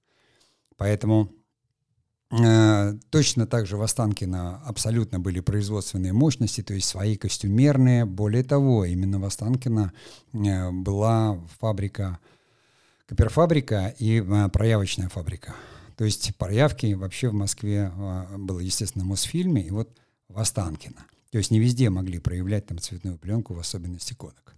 Поэтому 0.78 1.30
э, 2.32 2.94
точно 3.10 3.46
так 3.46 3.68
же 3.68 3.76
в 3.76 3.82
Останкино 3.82 4.62
абсолютно 4.66 5.20
были 5.20 5.42
производственные 5.42 6.14
мощности, 6.14 6.62
то 6.62 6.74
есть 6.74 6.88
свои 6.88 7.18
костюмерные. 7.18 8.06
Более 8.06 8.44
того, 8.44 8.86
именно 8.86 9.20
в 9.20 9.26
Останкино 9.26 9.92
э, 10.34 10.72
была 10.72 11.40
фабрика 11.60 12.20
Копперфабрика 13.08 13.96
и 13.98 14.20
а, 14.20 14.50
проявочная 14.50 15.10
фабрика. 15.10 15.56
То 15.96 16.06
есть 16.06 16.36
проявки 16.36 16.94
вообще 16.94 17.30
в 17.30 17.34
Москве 17.34 17.92
а, 17.96 18.38
было, 18.38 18.60
естественно, 18.60 19.06
в 19.06 19.08
Мосфильме 19.08 19.64
и 19.64 19.72
вот 19.72 19.90
в 20.28 20.38
Останкино. 20.38 21.06
То 21.32 21.38
есть 21.38 21.50
не 21.50 21.60
везде 21.60 21.90
могли 21.90 22.20
проявлять 22.20 22.68
там 22.68 22.80
цветную 22.80 23.18
пленку, 23.18 23.54
в 23.54 23.60
особенности 23.60 24.14
кодек. 24.14 24.54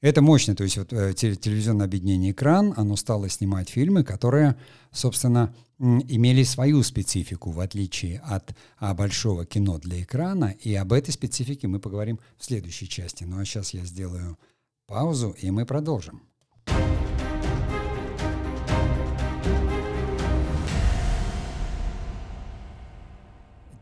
Это 0.00 0.22
мощно, 0.22 0.56
то 0.56 0.64
есть 0.64 0.78
вот 0.78 0.92
э, 0.94 1.12
телевизионное 1.12 1.84
объединение 1.84 2.32
«Экран», 2.32 2.72
оно 2.76 2.96
стало 2.96 3.28
снимать 3.28 3.68
фильмы, 3.68 4.02
которые, 4.02 4.56
собственно, 4.92 5.54
имели 5.78 6.42
свою 6.42 6.82
специфику, 6.82 7.50
в 7.50 7.60
отличие 7.60 8.20
от 8.20 8.54
а, 8.78 8.94
большого 8.94 9.44
кино 9.44 9.78
для 9.78 10.02
экрана, 10.02 10.54
и 10.60 10.74
об 10.74 10.94
этой 10.94 11.10
специфике 11.10 11.68
мы 11.68 11.80
поговорим 11.80 12.18
в 12.38 12.44
следующей 12.44 12.88
части. 12.88 13.24
Ну 13.24 13.40
а 13.40 13.44
сейчас 13.44 13.74
я 13.74 13.84
сделаю 13.84 14.38
паузу, 14.86 15.36
и 15.38 15.50
мы 15.50 15.66
продолжим. 15.66 16.22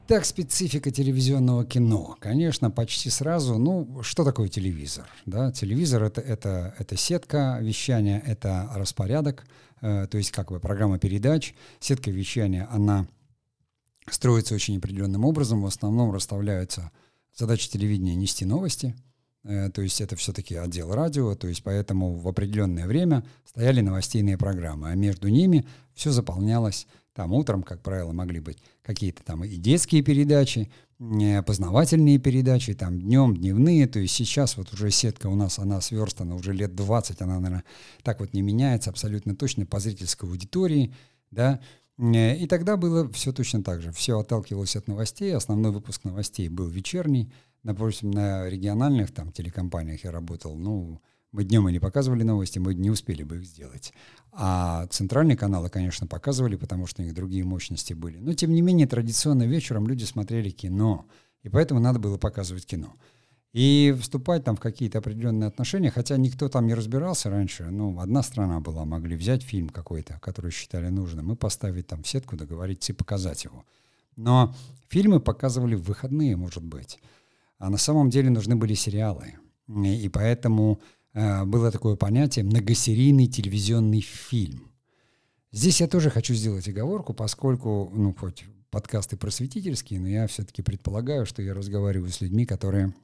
Так, 0.08 0.24
специфика 0.24 0.90
телевизионного 0.90 1.66
кино. 1.66 2.16
Конечно, 2.18 2.70
почти 2.70 3.10
сразу, 3.10 3.58
ну, 3.58 4.02
что 4.02 4.24
такое 4.24 4.48
телевизор? 4.48 5.06
Да? 5.26 5.52
Телевизор 5.52 6.02
это, 6.02 6.22
это, 6.22 6.74
это 6.78 6.96
сетка 6.96 7.58
вещания, 7.60 8.22
это 8.24 8.70
распорядок, 8.74 9.44
э, 9.82 10.06
то 10.10 10.16
есть 10.16 10.30
как 10.30 10.50
бы 10.50 10.60
программа 10.60 10.98
передач. 10.98 11.54
Сетка 11.78 12.10
вещания, 12.10 12.66
она 12.70 13.06
строится 14.10 14.54
очень 14.54 14.78
определенным 14.78 15.26
образом. 15.26 15.60
В 15.60 15.66
основном 15.66 16.10
расставляются 16.10 16.90
задачи 17.36 17.68
телевидения 17.68 18.14
нести 18.14 18.46
новости, 18.46 18.96
э, 19.44 19.68
то 19.68 19.82
есть 19.82 20.00
это 20.00 20.16
все-таки 20.16 20.54
отдел 20.54 20.90
радио, 20.90 21.34
то 21.34 21.48
есть 21.48 21.62
поэтому 21.62 22.14
в 22.16 22.26
определенное 22.26 22.86
время 22.86 23.26
стояли 23.44 23.82
новостейные 23.82 24.38
программы, 24.38 24.88
а 24.88 24.94
между 24.94 25.28
ними 25.28 25.66
все 25.92 26.12
заполнялось 26.12 26.86
там 27.18 27.32
утром, 27.32 27.64
как 27.64 27.82
правило, 27.82 28.12
могли 28.12 28.38
быть 28.38 28.58
какие-то 28.82 29.24
там 29.24 29.42
и 29.42 29.56
детские 29.56 30.02
передачи, 30.02 30.70
познавательные 31.44 32.18
передачи, 32.18 32.74
там 32.74 33.00
днем, 33.00 33.36
дневные. 33.36 33.88
То 33.88 33.98
есть 33.98 34.14
сейчас 34.14 34.56
вот 34.56 34.72
уже 34.72 34.92
сетка 34.92 35.26
у 35.26 35.34
нас, 35.34 35.58
она 35.58 35.80
сверстана 35.80 36.36
уже 36.36 36.52
лет 36.52 36.76
20, 36.76 37.20
она, 37.20 37.40
наверное, 37.40 37.64
так 38.04 38.20
вот 38.20 38.34
не 38.34 38.42
меняется 38.42 38.90
абсолютно 38.90 39.34
точно 39.34 39.66
по 39.66 39.80
зрительской 39.80 40.28
аудитории, 40.28 40.94
да. 41.32 41.58
И 41.98 42.46
тогда 42.48 42.76
было 42.76 43.10
все 43.10 43.32
точно 43.32 43.64
так 43.64 43.82
же. 43.82 43.90
Все 43.90 44.20
отталкивалось 44.20 44.76
от 44.76 44.86
новостей. 44.86 45.34
Основной 45.34 45.72
выпуск 45.72 46.04
новостей 46.04 46.48
был 46.48 46.68
вечерний. 46.68 47.32
Допустим, 47.64 48.12
на 48.12 48.48
региональных 48.48 49.10
там 49.10 49.32
телекомпаниях 49.32 50.04
я 50.04 50.12
работал, 50.12 50.56
ну, 50.56 51.00
мы 51.32 51.44
днем 51.44 51.68
и 51.68 51.72
не 51.72 51.78
показывали 51.78 52.22
новости, 52.22 52.58
мы 52.58 52.74
не 52.74 52.90
успели 52.90 53.22
бы 53.22 53.36
их 53.36 53.44
сделать. 53.44 53.92
А 54.32 54.86
центральные 54.86 55.36
каналы, 55.36 55.68
конечно, 55.68 56.06
показывали, 56.06 56.56
потому 56.56 56.86
что 56.86 57.02
у 57.02 57.04
них 57.04 57.14
другие 57.14 57.44
мощности 57.44 57.92
были. 57.92 58.18
Но, 58.18 58.32
тем 58.32 58.52
не 58.52 58.62
менее, 58.62 58.86
традиционно 58.86 59.42
вечером 59.44 59.86
люди 59.86 60.04
смотрели 60.04 60.50
кино. 60.50 61.06
И 61.42 61.48
поэтому 61.48 61.80
надо 61.80 61.98
было 61.98 62.16
показывать 62.16 62.66
кино. 62.66 62.94
И 63.52 63.94
вступать 64.00 64.44
там 64.44 64.56
в 64.56 64.60
какие-то 64.60 64.98
определенные 64.98 65.48
отношения, 65.48 65.90
хотя 65.90 66.16
никто 66.16 66.48
там 66.48 66.66
не 66.66 66.74
разбирался 66.74 67.30
раньше, 67.30 67.64
ну, 67.70 67.98
одна 67.98 68.22
страна 68.22 68.60
была, 68.60 68.84
могли 68.84 69.16
взять 69.16 69.42
фильм 69.42 69.70
какой-то, 69.70 70.18
который 70.20 70.50
считали 70.50 70.88
нужным, 70.88 71.32
и 71.32 71.36
поставить 71.36 71.86
там 71.86 72.02
в 72.02 72.08
сетку, 72.08 72.36
договориться 72.36 72.92
и 72.92 72.94
показать 72.94 73.44
его. 73.44 73.64
Но 74.16 74.54
фильмы 74.88 75.20
показывали 75.20 75.74
в 75.74 75.82
выходные, 75.82 76.36
может 76.36 76.62
быть. 76.62 76.98
А 77.58 77.70
на 77.70 77.78
самом 77.78 78.10
деле 78.10 78.30
нужны 78.30 78.54
были 78.54 78.74
сериалы. 78.74 79.34
И 79.66 80.08
поэтому 80.08 80.80
Э, 80.80 80.97
было 81.14 81.70
такое 81.70 81.96
понятие 81.96 82.44
многосерийный 82.44 83.26
телевизионный 83.26 84.00
фильм. 84.00 84.70
Здесь 85.50 85.80
я 85.80 85.88
тоже 85.88 86.10
хочу 86.10 86.34
сделать 86.34 86.68
оговорку, 86.68 87.14
поскольку, 87.14 87.90
ну, 87.94 88.14
хоть 88.14 88.44
подкасты 88.70 89.16
просветительские, 89.16 90.00
но 90.00 90.08
я 90.08 90.26
все-таки 90.26 90.62
предполагаю, 90.62 91.24
что 91.24 91.40
я 91.40 91.54
разговариваю 91.54 92.10
с 92.10 92.20
людьми, 92.20 92.44
которые 92.44 92.94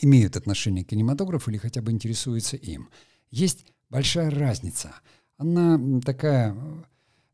имеют 0.00 0.36
отношение 0.36 0.84
к 0.84 0.88
кинематографу 0.88 1.50
или 1.50 1.58
хотя 1.58 1.82
бы 1.82 1.90
интересуются 1.90 2.56
им. 2.56 2.88
Есть 3.30 3.66
большая 3.90 4.30
разница. 4.30 4.94
Она 5.36 6.00
такая 6.00 6.56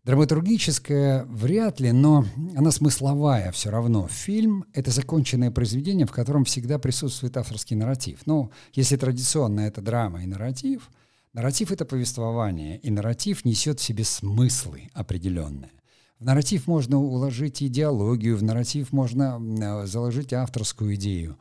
Драматургическая 0.05 1.25
вряд 1.25 1.81
ли, 1.81 1.91
но 1.91 2.27
она 2.55 2.71
смысловая 2.71 3.51
все 3.53 3.71
равно. 3.71 4.07
Фильм— 4.09 4.67
это 4.75 4.91
законченное 4.91 5.51
произведение, 5.51 6.07
в 6.07 6.13
котором 6.13 6.45
всегда 6.45 6.79
присутствует 6.79 7.39
авторский 7.39 7.75
нарратив. 7.75 8.21
Ну, 8.27 8.51
если 8.75 8.99
традиционно 8.99 9.61
это 9.61 9.81
драма 9.81 10.23
и 10.23 10.27
нарратив, 10.27 10.91
нарратив— 11.33 11.71
это 11.73 11.87
повествование, 11.87 12.77
и 12.77 12.91
нарратив 12.91 13.47
несет 13.47 13.81
в 13.81 13.83
себе 13.83 14.05
смыслы 14.05 14.91
определенные. 14.93 15.71
В 16.19 16.25
нарратив 16.27 16.67
можно 16.67 16.99
уложить 16.99 17.63
идеологию, 17.63 18.37
в 18.37 18.43
нарратив 18.43 18.93
можно 18.93 19.41
э, 19.41 19.87
заложить 19.87 20.35
авторскую 20.35 20.97
идею. 20.97 21.39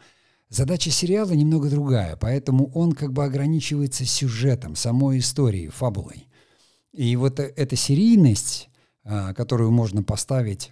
Задача 0.47 0.89
сериала 0.89 1.33
немного 1.33 1.69
другая, 1.69 2.15
поэтому 2.15 2.71
он 2.73 2.93
как 2.93 3.11
бы 3.11 3.25
ограничивается 3.25 4.05
сюжетом, 4.05 4.77
самой 4.77 5.19
историей, 5.19 5.67
фабулой. 5.67 6.27
И 6.93 7.15
вот 7.15 7.39
э, 7.39 7.53
эта 7.55 7.75
серийность, 7.75 8.69
а, 9.03 9.33
которую 9.33 9.71
можно 9.71 10.03
поставить 10.03 10.71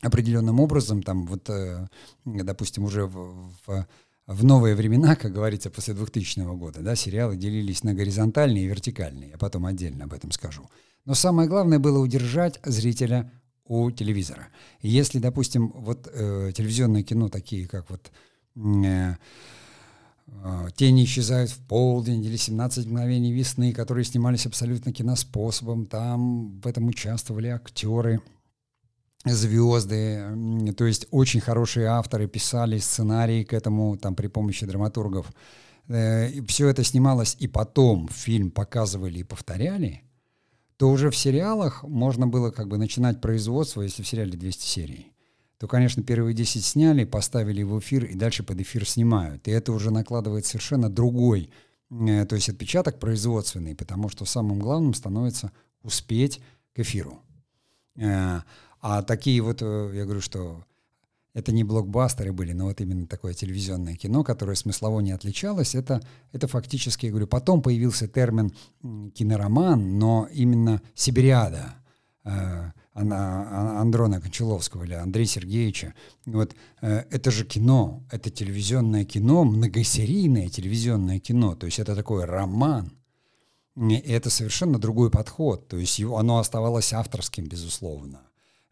определенным 0.00 0.60
образом, 0.60 1.02
там 1.02 1.26
вот, 1.26 1.50
э, 1.50 1.86
допустим, 2.24 2.84
уже 2.84 3.06
в, 3.06 3.52
в, 3.66 3.86
в 4.26 4.44
новые 4.44 4.76
времена, 4.76 5.16
как 5.16 5.32
говорится, 5.32 5.70
после 5.70 5.94
2000 5.94 6.56
года, 6.56 6.80
да, 6.80 6.94
сериалы 6.94 7.36
делились 7.36 7.82
на 7.82 7.94
горизонтальные 7.94 8.64
и 8.64 8.68
вертикальные. 8.68 9.30
Я 9.30 9.38
потом 9.38 9.66
отдельно 9.66 10.04
об 10.04 10.12
этом 10.12 10.30
скажу. 10.30 10.68
Но 11.04 11.14
самое 11.14 11.48
главное 11.48 11.78
было 11.78 11.98
удержать 11.98 12.60
зрителя 12.64 13.32
у 13.64 13.90
телевизора. 13.90 14.48
Если, 14.80 15.18
допустим, 15.18 15.72
вот 15.74 16.08
э, 16.12 16.52
телевизионное 16.54 17.02
кино, 17.02 17.28
такие 17.28 17.66
как 17.66 17.90
вот 17.90 18.10
э, 18.56 19.14
«Тени 20.76 21.04
исчезают 21.04 21.50
в 21.50 21.58
полдень» 21.66 22.24
или 22.24 22.36
«17 22.36 22.86
мгновений 22.86 23.32
весны», 23.32 23.72
которые 23.72 24.04
снимались 24.04 24.46
абсолютно 24.46 24.92
киноспособом. 24.92 25.86
Там 25.86 26.60
в 26.60 26.66
этом 26.66 26.86
участвовали 26.86 27.48
актеры, 27.48 28.20
звезды, 29.24 30.74
то 30.76 30.84
есть 30.84 31.06
очень 31.10 31.40
хорошие 31.40 31.86
авторы 31.86 32.28
писали 32.28 32.78
сценарии 32.78 33.44
к 33.44 33.52
этому 33.52 33.96
там 33.96 34.14
при 34.14 34.28
помощи 34.28 34.64
драматургов. 34.64 35.30
Э, 35.88 36.30
и 36.30 36.40
все 36.46 36.68
это 36.68 36.84
снималось, 36.84 37.36
и 37.38 37.48
потом 37.48 38.08
фильм 38.08 38.50
показывали 38.50 39.18
и 39.18 39.24
повторяли, 39.24 40.02
то 40.76 40.90
уже 40.90 41.10
в 41.10 41.16
сериалах 41.16 41.82
можно 41.82 42.26
было 42.26 42.50
как 42.50 42.68
бы 42.68 42.78
начинать 42.78 43.20
производство, 43.20 43.82
если 43.82 44.02
в 44.02 44.08
сериале 44.08 44.36
200 44.36 44.64
серий 44.64 45.12
то, 45.58 45.66
конечно, 45.66 46.02
первые 46.02 46.34
10 46.34 46.64
сняли, 46.64 47.04
поставили 47.04 47.62
в 47.62 47.78
эфир 47.80 48.04
и 48.04 48.14
дальше 48.14 48.44
под 48.44 48.60
эфир 48.60 48.88
снимают. 48.88 49.48
И 49.48 49.50
это 49.50 49.72
уже 49.72 49.90
накладывает 49.90 50.46
совершенно 50.46 50.88
другой, 50.88 51.50
э, 51.90 52.24
то 52.26 52.36
есть 52.36 52.48
отпечаток 52.48 53.00
производственный, 53.00 53.74
потому 53.74 54.08
что 54.08 54.24
самым 54.24 54.60
главным 54.60 54.94
становится 54.94 55.50
успеть 55.82 56.40
к 56.74 56.78
эфиру. 56.78 57.20
Э, 57.96 58.42
а 58.80 59.02
такие 59.02 59.40
вот, 59.40 59.60
э, 59.60 59.90
я 59.94 60.04
говорю, 60.04 60.20
что 60.20 60.64
это 61.34 61.50
не 61.50 61.64
блокбастеры 61.64 62.32
были, 62.32 62.52
но 62.52 62.66
вот 62.66 62.80
именно 62.80 63.08
такое 63.08 63.34
телевизионное 63.34 63.96
кино, 63.96 64.22
которое 64.22 64.54
смыслово 64.54 65.00
не 65.00 65.10
отличалось, 65.10 65.74
это, 65.74 66.00
это 66.30 66.46
фактически, 66.46 67.06
я 67.06 67.10
говорю, 67.10 67.26
потом 67.26 67.62
появился 67.62 68.06
термин 68.06 68.52
кинороман, 69.12 69.98
но 69.98 70.28
именно 70.32 70.82
Сибириада 70.94 71.74
Андрона 72.98 74.20
Кончаловского 74.20 74.84
или 74.84 74.94
Андрея 74.94 75.26
Сергеевича. 75.26 75.94
Вот 76.26 76.54
э, 76.80 77.04
это 77.10 77.30
же 77.30 77.44
кино, 77.44 78.02
это 78.10 78.30
телевизионное 78.30 79.04
кино, 79.04 79.44
многосерийное 79.44 80.48
телевизионное 80.48 81.20
кино, 81.20 81.54
то 81.54 81.66
есть 81.66 81.78
это 81.78 81.94
такой 81.94 82.24
роман. 82.24 82.92
И 83.76 83.94
это 83.94 84.28
совершенно 84.28 84.78
другой 84.78 85.10
подход, 85.10 85.68
то 85.68 85.76
есть 85.76 86.00
его, 86.00 86.18
оно 86.18 86.38
оставалось 86.38 86.92
авторским, 86.92 87.44
безусловно. 87.44 88.22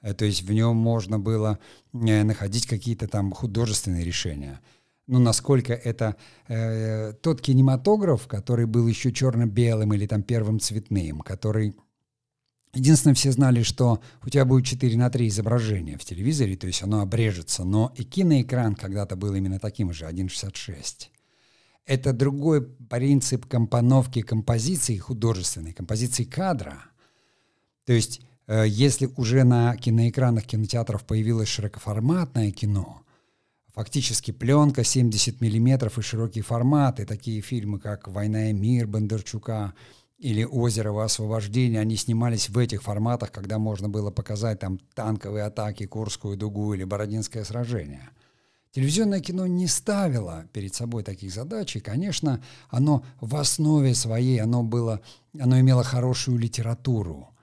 Э, 0.02 0.14
то 0.14 0.25
есть 0.25 0.42
в 0.42 0.52
нем 0.52 0.76
можно 0.76 1.18
было 1.18 1.59
э, 1.92 2.23
находить 2.25 2.66
какие-то 2.66 3.06
там 3.09 3.33
художественные 3.33 4.04
решения. 4.04 4.61
Но 5.06 5.21
насколько 5.21 5.73
это 5.73 6.16
э, 6.49 7.12
тот 7.23 7.40
кинематограф, 7.40 8.26
который 8.26 8.66
был 8.66 8.88
еще 8.88 9.12
черно-белым 9.12 9.95
или 9.95 10.06
там 10.06 10.23
первым 10.23 10.59
цветным, 10.59 11.21
который 11.21 11.76
Единственное, 12.76 13.14
все 13.14 13.33
знали, 13.33 13.62
что 13.62 14.00
у 14.25 14.28
тебя 14.28 14.45
будет 14.45 14.66
4 14.66 14.97
на 14.97 15.11
3 15.11 15.28
изображения 15.28 15.99
в 15.99 16.04
телевизоре, 16.04 16.56
то 16.56 16.66
есть 16.66 16.83
оно 16.83 17.00
обрежется, 17.00 17.64
но 17.64 17.92
и 17.97 18.04
киноэкран 18.04 18.75
когда-то 18.75 19.16
был 19.16 19.35
именно 19.35 19.59
таким 19.59 19.92
же, 19.92 20.04
1.66. 20.04 21.09
Это 21.87 22.12
другой 22.12 22.62
принцип 22.62 23.47
компоновки 23.47 24.23
композиции 24.23 24.97
художественной, 24.97 25.73
композиции 25.73 26.25
кадра. 26.25 26.85
То 27.85 27.92
есть 27.92 28.21
Э, 28.47 28.64
если 28.66 29.11
уже 29.16 29.45
на 29.45 29.76
киноэкранах 29.76 30.45
кинотеатров 30.45 31.04
появилось 31.04 31.49
широкоформатное 31.49 32.50
кино, 32.52 33.02
фактически 33.75 34.30
пленка 34.30 34.85
70 34.85 35.40
миллиметров 35.40 35.99
и 35.99 36.02
широкие 36.02 36.45
форматы, 36.45 37.04
такие 37.04 37.40
фильмы, 37.40 37.78
как 37.78 38.09
«Война 38.09 38.50
и 38.50 38.52
мир» 38.52 38.87
Бондарчука 38.87 39.75
или 40.18 40.44
«Озерово 40.44 41.04
освобождения», 41.04 41.80
они 41.80 41.96
снимались 41.96 42.49
в 42.49 42.58
этих 42.58 42.82
форматах, 42.82 43.32
когда 43.32 43.58
можно 43.58 43.88
было 43.88 44.11
показать 44.11 44.61
там 44.61 44.78
танковые 44.94 45.44
атаки, 45.44 45.87
Курскую 45.87 46.37
дугу 46.37 46.75
или 46.75 46.85
Бородинское 46.85 47.44
сражение. 47.44 48.11
Телевизионное 48.73 49.20
кино 49.20 49.46
не 49.46 49.66
ставило 49.66 50.46
перед 50.52 50.75
собой 50.75 51.02
таких 51.02 51.32
задач, 51.32 51.76
и, 51.76 51.80
конечно, 51.80 52.42
оно 52.68 53.04
в 53.20 53.37
основе 53.37 53.94
своей, 53.94 54.40
оно, 54.40 54.62
было, 54.62 55.00
оно 55.38 55.58
имело 55.61 55.82
хорошую 55.82 56.38
литературу– 56.38 57.30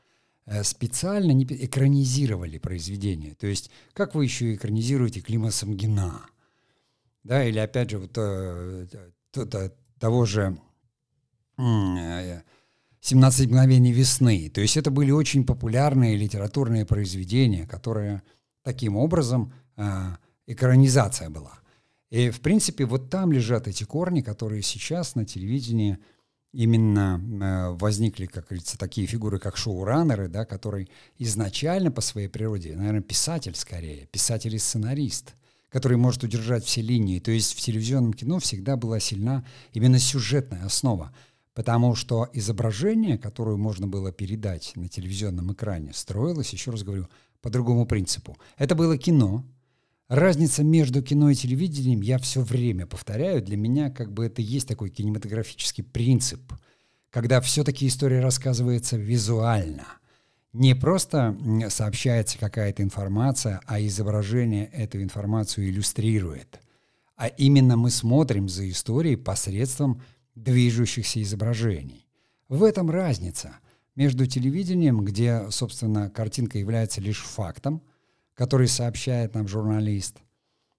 Э, 0.46 0.64
специально 0.64 1.32
не 1.32 1.46
экранизировали 1.46 2.58
произведение. 2.58 3.34
То 3.36 3.48
есть, 3.48 3.72
как 3.94 4.14
вы 4.14 4.26
еще 4.26 4.54
экранизируете 4.56 5.22
Клима 5.22 5.52
Самгина? 5.52 6.26
Да, 7.24 7.46
или 7.46 7.60
опять 7.60 7.92
же, 7.92 8.00
вот, 8.00 8.12
то, 8.12 8.88
то, 9.32 9.74
того 10.00 10.26
же 10.26 10.58
«17 13.04 13.44
э, 13.44 13.48
мгновений 13.48 13.92
весны». 13.92 14.50
То 14.50 14.62
есть 14.62 14.78
это 14.78 14.92
были 14.92 15.12
очень 15.12 15.46
популярные 15.46 16.16
литературные 16.16 16.86
произведения, 16.86 17.68
которые 17.68 18.24
таким 18.64 18.96
образом 18.96 19.54
э, 19.76 20.16
экранизация 20.48 21.30
была. 21.30 21.60
И, 22.10 22.30
в 22.30 22.42
принципе, 22.42 22.86
вот 22.86 23.10
там 23.10 23.32
лежат 23.32 23.68
эти 23.68 23.84
корни, 23.84 24.22
которые 24.22 24.62
сейчас 24.62 25.16
на 25.16 25.26
телевидении– 25.26 25.98
именно 26.54 27.20
э, 27.20 27.78
возникли, 27.80 28.28
как 28.28 28.48
говорится, 28.48 28.78
такие 28.78 29.08
фигуры, 29.08 29.40
как 29.40 29.58
шоураннеры, 29.58 30.28
да, 30.28 30.46
которые 30.46 30.88
изначально 31.18 31.92
по 31.92 32.02
своей 32.02 32.28
природе, 32.28 32.76
наверное, 32.76 33.02
писатель 33.02 33.56
скорее, 33.56 34.06
писатель 34.12 34.56
и 34.56 34.60
сценарист, 34.60 35.34
который 35.70 35.98
может 35.98 36.24
удержать 36.24 36.64
все 36.64 36.82
линии. 36.82 37.20
То 37.20 37.32
есть 37.32 37.58
в 37.58 37.60
телевизионном 37.60 38.14
кино 38.14 38.40
всегда 38.40 38.78
была 38.78 39.00
сильна 39.00 39.44
именно 39.74 39.98
сюжетная 39.98 40.66
основа, 40.66 41.14
потому 41.54 41.96
что 41.96 42.30
изображение, 42.34 43.18
которое 43.18 43.58
можно 43.58 43.88
было 43.88 44.12
передать 44.12 44.74
на 44.76 44.88
телевизионном 44.90 45.54
экране, 45.54 45.92
строилось, 45.94 46.54
еще 46.54 46.72
раз 46.72 46.84
говорю, 46.84 47.08
по 47.42 47.50
другому 47.50 47.86
принципу. 47.86 48.38
Это 48.58 48.76
было 48.76 48.98
кино, 48.98 49.44
Разница 50.10 50.64
между 50.64 51.02
кино 51.02 51.30
и 51.30 51.36
телевидением, 51.36 52.02
я 52.02 52.20
все 52.20 52.42
время 52.42 52.86
повторяю, 52.86 53.42
для 53.42 53.56
меня 53.58 53.90
как 53.90 54.12
бы 54.12 54.26
это 54.26 54.42
есть 54.42 54.68
такой 54.68 54.90
кинематографический 54.90 55.84
принцип, 55.84 56.54
когда 57.10 57.42
все-таки 57.42 57.88
история 57.88 58.20
рассказывается 58.20 58.98
визуально. 58.98 59.88
Не 60.52 60.76
просто 60.76 61.36
сообщается 61.70 62.38
какая-то 62.38 62.84
информация, 62.84 63.62
а 63.66 63.82
изображение 63.82 64.66
эту 64.68 65.02
информацию 65.02 65.68
иллюстрирует. 65.68 66.60
А 67.16 67.28
именно 67.28 67.76
мы 67.76 67.90
смотрим 67.90 68.50
за 68.50 68.70
историей 68.70 69.16
посредством 69.16 70.04
движущихся 70.36 71.22
изображений. 71.22 72.08
В 72.50 72.64
этом 72.64 72.90
разница 72.90 73.58
между 73.96 74.26
телевидением, 74.26 75.04
где, 75.06 75.50
собственно, 75.50 76.10
картинка 76.10 76.58
является 76.58 77.02
лишь 77.02 77.22
фактом– 77.22 77.82
который 78.36 78.68
сообщает 78.68 79.36
нам 79.36 79.48
журналист, 79.48 80.18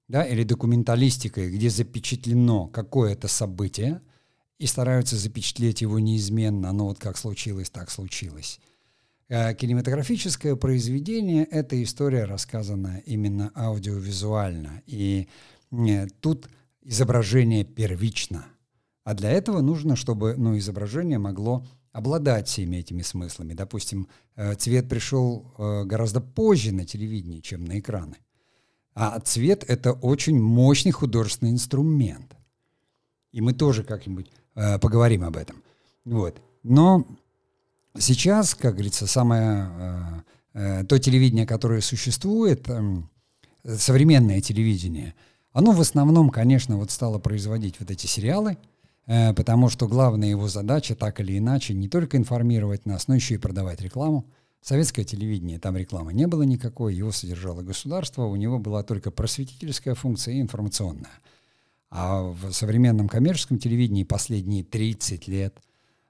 да, 0.09 0.25
или 0.25 0.43
документалистикой, 0.43 1.51
где 1.51 1.71
запечатлено 1.71 2.67
какое-то 2.67 3.29
событие, 3.29 4.01
и 4.59 4.67
стараются 4.67 5.17
запечатлеть 5.17 5.81
его 5.81 5.99
неизменно, 5.99 6.71
оно 6.71 6.87
вот 6.87 6.99
как 6.99 7.17
случилось, 7.17 7.71
так 7.71 7.91
случилось. 7.91 8.61
А 9.29 9.53
кинематографическое 9.55 10.55
произведение— 10.55 11.45
это 11.51 11.83
история, 11.83 12.25
рассказанная 12.25 12.99
именно 13.07 13.51
аудиовизуально, 13.55 14.83
и 14.87 15.29
э, 15.73 16.07
тут 16.21 16.49
изображение 16.83 17.65
первично. 17.65 18.47
А 19.05 19.13
для 19.13 19.31
этого 19.31 19.61
нужно, 19.61 19.97
чтобы 19.97 20.35
ну, 20.37 20.57
изображение 20.57 21.19
могло 21.19 21.65
обладать 21.93 22.49
всеми 22.49 22.79
этими 22.79 23.03
смыслами. 23.03 23.53
Допустим, 23.53 24.09
э, 24.35 24.55
цвет 24.55 24.89
пришел 24.89 25.53
э, 25.59 25.85
гораздо 25.85 26.21
позже 26.21 26.73
на 26.73 26.87
телевидении, 26.87 27.41
чем 27.41 27.65
на 27.65 27.79
экраны. 27.79 28.17
А 28.95 29.21
цвет— 29.21 29.65
это 29.69 29.93
очень 29.93 30.41
мощный 30.41 30.91
художественный 30.91 31.53
инструмент. 31.53 32.35
И 33.31 33.41
мы 33.41 33.53
тоже 33.53 33.85
как-нибудь 33.85 34.31
э, 34.55 34.79
поговорим 34.79 35.23
об 35.23 35.37
этом. 35.37 35.63
Вот. 36.07 36.41
Но 36.63 37.07
сейчас, 37.99 38.55
как 38.55 38.75
говорится, 38.75 39.07
самое 39.07 40.25
то 40.89 40.99
телевидение, 41.01 41.49
которое 41.49 41.81
существует, 41.81 42.69
эм, 42.69 43.11
современное 43.65 44.41
телевидение, 44.41 45.17
оно 45.53 45.73
в 45.73 45.81
основном, 45.81 46.31
конечно, 46.31 46.77
вот 46.77 46.93
стало 46.93 47.19
производить 47.19 47.81
вот 47.81 47.91
эти 47.91 48.07
сериалы— 48.07 48.57
потому 49.07 49.69
что 49.69 49.87
главная 49.89 50.29
его 50.29 50.49
задача 50.49 50.95
так 50.95 51.21
или 51.21 51.39
иначе 51.39 51.75
не 51.75 51.89
только 51.89 52.17
информировать 52.17 52.87
нас, 52.87 53.09
но 53.09 53.15
еще 53.15 53.35
и 53.35 53.39
продавать 53.39 53.81
рекламу. 53.81 54.27
Советское 54.63 55.05
телевидение, 55.05 55.59
там 55.59 55.77
рекламы 55.77 56.15
не 56.15 56.27
было 56.27 56.43
никакой, 56.43 56.95
его 56.95 57.13
содержало 57.13 57.61
государство, 57.61 58.25
у 58.25 58.37
него 58.37 58.59
была 58.59 58.83
только 58.83 59.11
просветительская 59.11 59.95
функция 59.95 60.35
и 60.35 60.41
информационная. 60.41 61.21
А 61.91 62.23
в 62.23 62.51
современном 62.53 63.09
коммерческом 63.09 63.59
телевидении 63.59 64.05
последние 64.05 64.65
30 64.65 65.29
лет 65.29 65.61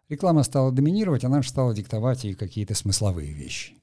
реклама 0.08 0.44
стала 0.44 0.70
доминировать, 0.70 1.24
она 1.24 1.42
же 1.42 1.48
стала 1.48 1.74
диктовать 1.74 2.24
и 2.24 2.34
какие-то 2.34 2.74
смысловые 2.74 3.32
вещи. 3.32 3.74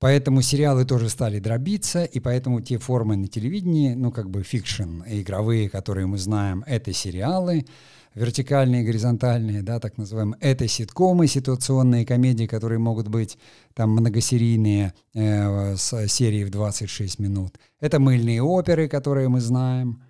Поэтому 0.00 0.42
сериалы 0.42 0.84
тоже 0.84 1.08
стали 1.08 1.40
дробиться, 1.40 2.04
и 2.04 2.20
поэтому 2.20 2.60
те 2.60 2.78
формы 2.78 3.16
на 3.16 3.26
телевидении, 3.26 3.94
ну 3.94 4.12
как 4.12 4.30
бы 4.30 4.44
fiction, 4.44 5.02
игровые, 5.06 5.68
которые 5.68 6.06
мы 6.06 6.18
знаем, 6.18 6.62
это 6.68 6.92
сериалы, 6.92 7.66
вертикальные, 8.14 8.84
горизонтальные, 8.84 9.62
да, 9.62 9.80
так 9.80 9.98
называемые, 9.98 10.38
это 10.40 10.68
ситкомы, 10.68 11.26
ситуационные 11.26 12.06
комедии, 12.06 12.46
которые 12.46 12.78
могут 12.78 13.08
быть 13.08 13.38
там 13.74 13.90
многосерийные 13.90 14.94
э, 15.14 15.76
с 15.76 16.06
серией 16.06 16.44
в 16.44 16.50
26 16.50 17.18
минут. 17.18 17.58
Это 17.80 17.98
мыльные 17.98 18.40
оперы, 18.40 18.88
которые 18.88 19.28
мы 19.28 19.40
знаем, 19.40 20.02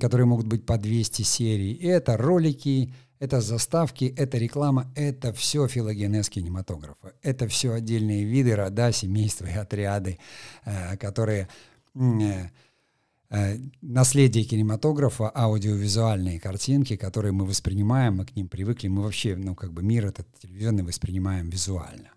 которые 0.00 0.26
могут 0.26 0.46
быть 0.46 0.64
по 0.64 0.78
200 0.78 1.22
серий. 1.22 1.74
Это 1.74 2.16
ролики, 2.16 2.94
это 3.24 3.40
заставки, 3.40 4.14
это 4.16 4.38
реклама, 4.38 4.92
это 4.94 5.32
все 5.32 5.66
филогенез 5.68 6.28
кинематографа. 6.28 7.14
Это 7.22 7.48
все 7.48 7.72
отдельные 7.72 8.24
виды, 8.24 8.54
рода, 8.54 8.92
семейства 8.92 9.46
и 9.46 9.52
отряды, 9.52 10.18
э, 10.64 10.96
которые... 10.96 11.48
Э, 11.94 12.48
Э, 13.34 13.58
наследие 13.82 14.44
кинематографа, 14.44 15.28
аудиовизуальные 15.34 16.38
картинки, 16.38 16.96
которые 16.96 17.32
мы 17.32 17.46
воспринимаем, 17.46 18.16
мы 18.16 18.26
к 18.26 18.36
ним 18.36 18.48
привыкли, 18.48 18.86
мы 18.86 19.02
вообще, 19.02 19.34
ну, 19.34 19.56
как 19.56 19.72
бы 19.72 19.82
мир 19.82 20.06
этот 20.06 20.28
телевизионный 20.40 20.84
воспринимаем 20.84 21.50
визуально. 21.50 22.10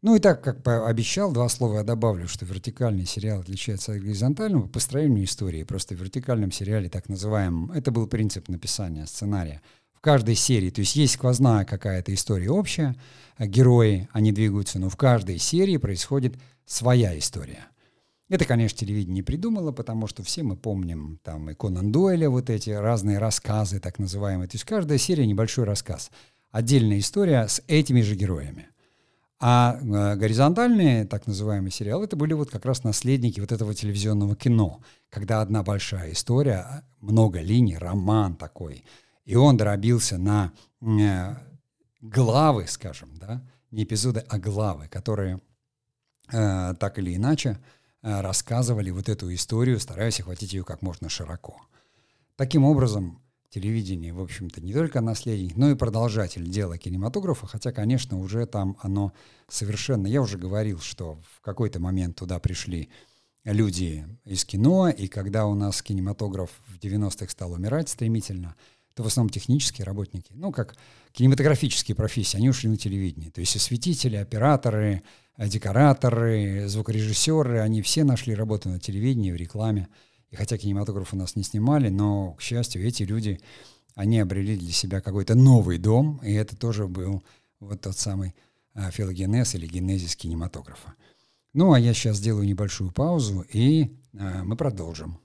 Ну 0.00 0.16
и 0.16 0.18
так, 0.18 0.42
как 0.42 0.66
обещал, 0.66 1.30
два 1.30 1.46
слова 1.50 1.78
я 1.78 1.82
добавлю, 1.82 2.26
что 2.26 2.46
вертикальный 2.46 3.04
сериал 3.04 3.40
отличается 3.40 3.92
от 3.92 4.00
горизонтального 4.00 4.62
по 4.62 4.68
построению 4.68 5.24
истории. 5.24 5.62
Просто 5.62 5.94
в 5.94 6.00
вертикальном 6.00 6.52
сериале, 6.52 6.88
так 6.88 7.10
называемом, 7.10 7.70
это 7.72 7.90
был 7.90 8.06
принцип 8.06 8.48
написания 8.48 9.04
сценария. 9.06 9.60
В 10.00 10.02
каждой 10.02 10.34
серии. 10.34 10.70
То 10.70 10.80
есть 10.80 10.96
есть 10.96 11.14
сквозная 11.14 11.66
какая-то 11.66 12.14
история 12.14 12.48
общая, 12.48 12.96
э, 13.36 13.46
герои, 13.46 14.08
они 14.12 14.32
двигаются, 14.32 14.78
но 14.78 14.88
в 14.88 14.96
каждой 14.96 15.36
серии 15.36 15.76
происходит 15.76 16.36
своя 16.64 17.18
история. 17.18 17.66
Это, 18.30 18.46
конечно, 18.46 18.78
телевидение 18.78 19.16
не 19.16 19.22
придумало, 19.22 19.72
потому 19.72 20.06
что 20.06 20.22
все 20.22 20.42
мы 20.42 20.56
помним 20.56 21.18
там 21.22 21.50
и 21.50 21.54
Конан 21.54 21.92
Дойля, 21.92 22.30
вот 22.30 22.48
эти 22.48 22.70
разные 22.70 23.18
рассказы, 23.18 23.78
так 23.78 23.98
называемые. 23.98 24.48
То 24.48 24.54
есть 24.54 24.64
каждая 24.64 24.96
серия 24.96 25.26
небольшой 25.26 25.64
рассказ. 25.64 26.10
Отдельная 26.50 26.98
история 26.98 27.46
с 27.46 27.62
этими 27.66 28.00
же 28.00 28.14
героями. 28.14 28.68
А 29.38 29.78
э, 29.82 30.16
горизонтальные, 30.16 31.04
так 31.04 31.26
называемые 31.26 31.72
сериалы, 31.72 32.04
это 32.04 32.16
были 32.16 32.32
вот 32.32 32.48
как 32.48 32.64
раз 32.64 32.84
наследники 32.84 33.38
вот 33.40 33.52
этого 33.52 33.74
телевизионного 33.74 34.34
кино, 34.34 34.80
когда 35.10 35.42
одна 35.42 35.62
большая 35.62 36.12
история, 36.12 36.84
много 37.00 37.42
линий, 37.42 37.76
роман 37.76 38.36
такой, 38.36 38.82
и 39.24 39.36
он 39.36 39.56
дробился 39.56 40.18
на 40.18 40.52
э, 40.80 41.34
главы, 42.00 42.66
скажем, 42.66 43.16
да, 43.16 43.42
не 43.70 43.84
эпизоды, 43.84 44.20
а 44.28 44.38
главы, 44.38 44.88
которые 44.88 45.40
э, 46.32 46.74
так 46.78 46.98
или 46.98 47.14
иначе 47.14 47.58
э, 48.02 48.20
рассказывали 48.20 48.90
вот 48.90 49.08
эту 49.08 49.32
историю, 49.34 49.78
стараясь 49.80 50.20
охватить 50.20 50.52
ее 50.52 50.64
как 50.64 50.82
можно 50.82 51.08
широко. 51.08 51.60
Таким 52.36 52.64
образом, 52.64 53.22
телевидение, 53.50 54.12
в 54.12 54.20
общем-то, 54.20 54.60
не 54.60 54.72
только 54.72 55.00
наследник, 55.00 55.56
но 55.56 55.70
и 55.70 55.74
продолжатель 55.74 56.48
дела 56.48 56.78
кинематографа, 56.78 57.46
хотя, 57.46 57.72
конечно, 57.72 58.18
уже 58.18 58.46
там 58.46 58.76
оно 58.80 59.12
совершенно... 59.48 60.06
Я 60.06 60.22
уже 60.22 60.38
говорил, 60.38 60.78
что 60.80 61.18
в 61.36 61.40
какой-то 61.40 61.80
момент 61.80 62.16
туда 62.16 62.38
пришли 62.38 62.88
люди 63.44 64.06
из 64.24 64.44
кино, 64.44 64.88
и 64.88 65.08
когда 65.08 65.46
у 65.46 65.54
нас 65.54 65.82
кинематограф 65.82 66.50
в 66.66 66.78
90-х 66.78 67.28
стал 67.28 67.52
умирать 67.52 67.88
стремительно, 67.88 68.54
то 68.94 69.02
в 69.02 69.06
основном 69.06 69.30
технические 69.30 69.84
работники, 69.84 70.32
ну, 70.34 70.52
как 70.52 70.76
кинематографические 71.12 71.94
профессии, 71.94 72.36
они 72.36 72.48
ушли 72.48 72.68
на 72.68 72.76
телевидение. 72.76 73.30
То 73.30 73.40
есть 73.40 73.56
осветители, 73.56 74.16
операторы, 74.16 75.02
декораторы, 75.38 76.68
звукорежиссеры, 76.68 77.60
они 77.60 77.82
все 77.82 78.04
нашли 78.04 78.34
работу 78.34 78.68
на 78.68 78.78
телевидении, 78.78 79.32
в 79.32 79.36
рекламе. 79.36 79.88
И 80.30 80.36
хотя 80.36 80.58
кинематограф 80.58 81.12
у 81.12 81.16
нас 81.16 81.36
не 81.36 81.42
снимали, 81.42 81.88
но, 81.88 82.34
к 82.34 82.42
счастью, 82.42 82.86
эти 82.86 83.02
люди, 83.02 83.40
они 83.94 84.20
обрели 84.20 84.56
для 84.56 84.72
себя 84.72 85.00
какой-то 85.00 85.34
новый 85.34 85.78
дом, 85.78 86.20
и 86.22 86.32
это 86.32 86.56
тоже 86.56 86.86
был 86.86 87.22
вот 87.58 87.80
тот 87.80 87.96
самый 87.96 88.34
а, 88.74 88.90
филогенез 88.90 89.54
или 89.54 89.66
генезис 89.66 90.16
кинематографа. 90.16 90.94
Ну, 91.52 91.72
а 91.72 91.80
я 91.80 91.92
сейчас 91.94 92.18
сделаю 92.18 92.46
небольшую 92.46 92.92
паузу, 92.92 93.44
и 93.52 93.90
а, 94.16 94.44
мы 94.44 94.56
продолжим. 94.56 95.18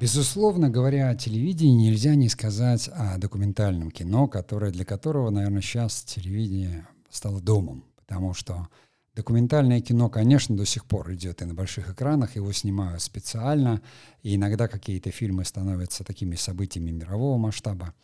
Безусловно, 0.00 0.68
говоря 0.70 1.10
о 1.10 1.14
телевидении, 1.14 1.88
нельзя 1.88 2.14
не 2.14 2.28
сказать 2.28 2.88
о 2.92 3.18
документальном 3.18 3.90
кино, 3.90 4.28
которое, 4.28 4.70
для 4.70 4.84
которого, 4.84 5.30
наверное, 5.30 5.62
сейчас 5.62 6.02
телевидение 6.02 6.86
стало 7.10 7.40
домом 7.40 7.84
потому 8.06 8.34
что 8.34 8.68
документальное 9.14 9.80
кино, 9.80 10.08
конечно, 10.08 10.56
до 10.56 10.64
сих 10.64 10.86
пор 10.86 11.12
идет 11.12 11.42
и 11.42 11.44
на 11.44 11.54
больших 11.54 11.90
экранах, 11.90 12.36
его 12.36 12.52
снимают 12.52 13.02
специально, 13.02 13.82
и 14.22 14.36
иногда 14.36 14.68
какие-то 14.68 15.10
фильмы 15.10 15.44
становятся 15.44 16.04
такими 16.04 16.36
событиями 16.36 16.92
мирового 16.92 17.36
масштаба. 17.36 17.94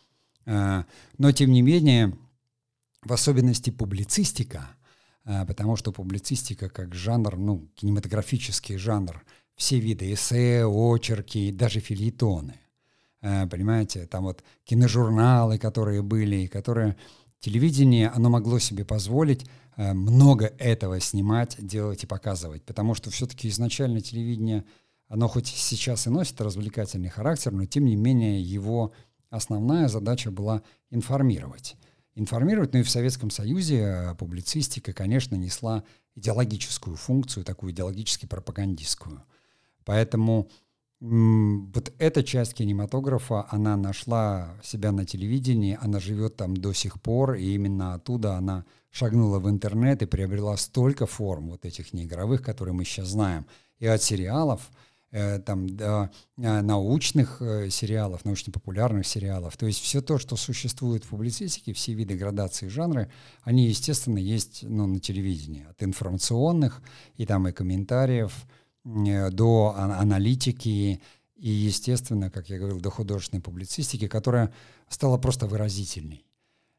А, 0.44 0.86
но, 1.18 1.30
тем 1.30 1.52
не 1.52 1.62
менее, 1.62 2.16
в 3.02 3.12
особенности 3.12 3.70
публицистика, 3.70 4.70
а, 5.24 5.46
потому 5.46 5.76
что 5.76 5.92
публицистика 5.92 6.68
как 6.68 6.94
жанр, 6.94 7.36
ну, 7.36 7.68
кинематографический 7.76 8.76
жанр, 8.76 9.22
все 9.56 9.78
виды 9.78 10.12
эссе, 10.12 10.64
очерки, 10.66 11.52
даже 11.52 11.80
фильетоны, 11.80 12.54
а, 13.20 13.46
понимаете, 13.46 14.06
там 14.06 14.24
вот 14.24 14.42
киножурналы, 14.64 15.58
которые 15.58 16.02
были, 16.02 16.46
которые 16.46 16.96
телевидение, 17.38 18.08
оно 18.08 18.30
могло 18.30 18.58
себе 18.58 18.84
позволить 18.84 19.46
Э, 19.76 19.92
много 19.94 20.52
этого 20.58 21.00
снимать, 21.00 21.56
делать 21.58 22.04
и 22.04 22.06
показывать, 22.06 22.62
потому 22.64 22.94
что 22.94 23.10
все-таки 23.10 23.48
изначально 23.48 24.00
телевидение, 24.00 24.64
оно 25.08 25.28
хоть 25.28 25.46
сейчас 25.46 26.06
и 26.06 26.10
носит 26.10 26.40
развлекательный 26.40 27.08
характер, 27.08 27.52
но 27.52 27.64
тем 27.64 27.86
не 27.86 27.96
менее 27.96 28.42
его 28.42 28.92
основная 29.30 29.88
задача 29.88 30.30
была 30.30 30.62
информировать. 30.90 31.76
Информировать, 32.14 32.74
ну 32.74 32.80
и 32.80 32.82
в 32.82 32.90
Советском 32.90 33.30
Союзе 33.30 33.78
э, 33.78 34.14
публицистика, 34.14 34.92
конечно, 34.92 35.36
несла 35.36 35.84
идеологическую 36.14 36.96
функцию, 36.96 37.44
такую 37.44 37.72
идеологически 37.72 38.26
пропагандистскую. 38.26 39.22
Поэтому 39.84 40.48
вот 41.00 41.92
эта 41.98 42.22
часть 42.22 42.54
кинематографа, 42.54 43.46
она 43.50 43.76
нашла 43.76 44.56
себя 44.62 44.92
на 44.92 45.04
телевидении, 45.04 45.76
она 45.80 45.98
живет 45.98 46.36
там 46.36 46.56
до 46.56 46.72
сих 46.72 47.02
пор, 47.02 47.34
и 47.34 47.54
именно 47.54 47.94
оттуда 47.94 48.36
она 48.36 48.64
шагнула 48.92 49.40
в 49.40 49.50
интернет 49.50 50.02
и 50.02 50.06
приобрела 50.06 50.56
столько 50.56 51.06
форм 51.06 51.50
вот 51.50 51.64
этих 51.64 51.92
неигровых, 51.92 52.42
которые 52.42 52.74
мы 52.74 52.84
сейчас 52.84 53.08
знаем, 53.08 53.46
и 53.78 53.86
от 53.86 54.00
сериалов, 54.00 54.70
э, 55.10 55.40
там, 55.40 55.68
до 55.68 56.12
э, 56.36 56.60
научных 56.60 57.42
э, 57.42 57.68
сериалов, 57.70 58.24
научно-популярных 58.24 59.04
сериалов. 59.04 59.56
То 59.56 59.66
есть 59.66 59.80
все 59.80 60.02
то, 60.02 60.18
что 60.18 60.36
существует 60.36 61.04
в 61.04 61.08
публицистике, 61.08 61.72
все 61.72 61.94
виды 61.94 62.14
градации 62.14 62.68
жанры, 62.68 63.10
они, 63.42 63.66
естественно, 63.66 64.18
есть 64.18 64.62
ну, 64.62 64.86
на 64.86 65.00
телевидении. 65.00 65.66
От 65.68 65.82
информационных 65.82 66.80
и 67.16 67.26
там 67.26 67.48
и 67.48 67.52
комментариев, 67.52 68.32
до 68.84 69.74
аналитики 69.76 71.00
и, 71.36 71.48
естественно, 71.50 72.30
как 72.30 72.50
я 72.50 72.58
говорил, 72.58 72.80
до 72.80 72.90
художественной 72.90 73.42
публицистики, 73.42 74.06
которая 74.06 74.52
стала 74.88 75.18
просто 75.18 75.46
выразительней. 75.46 76.24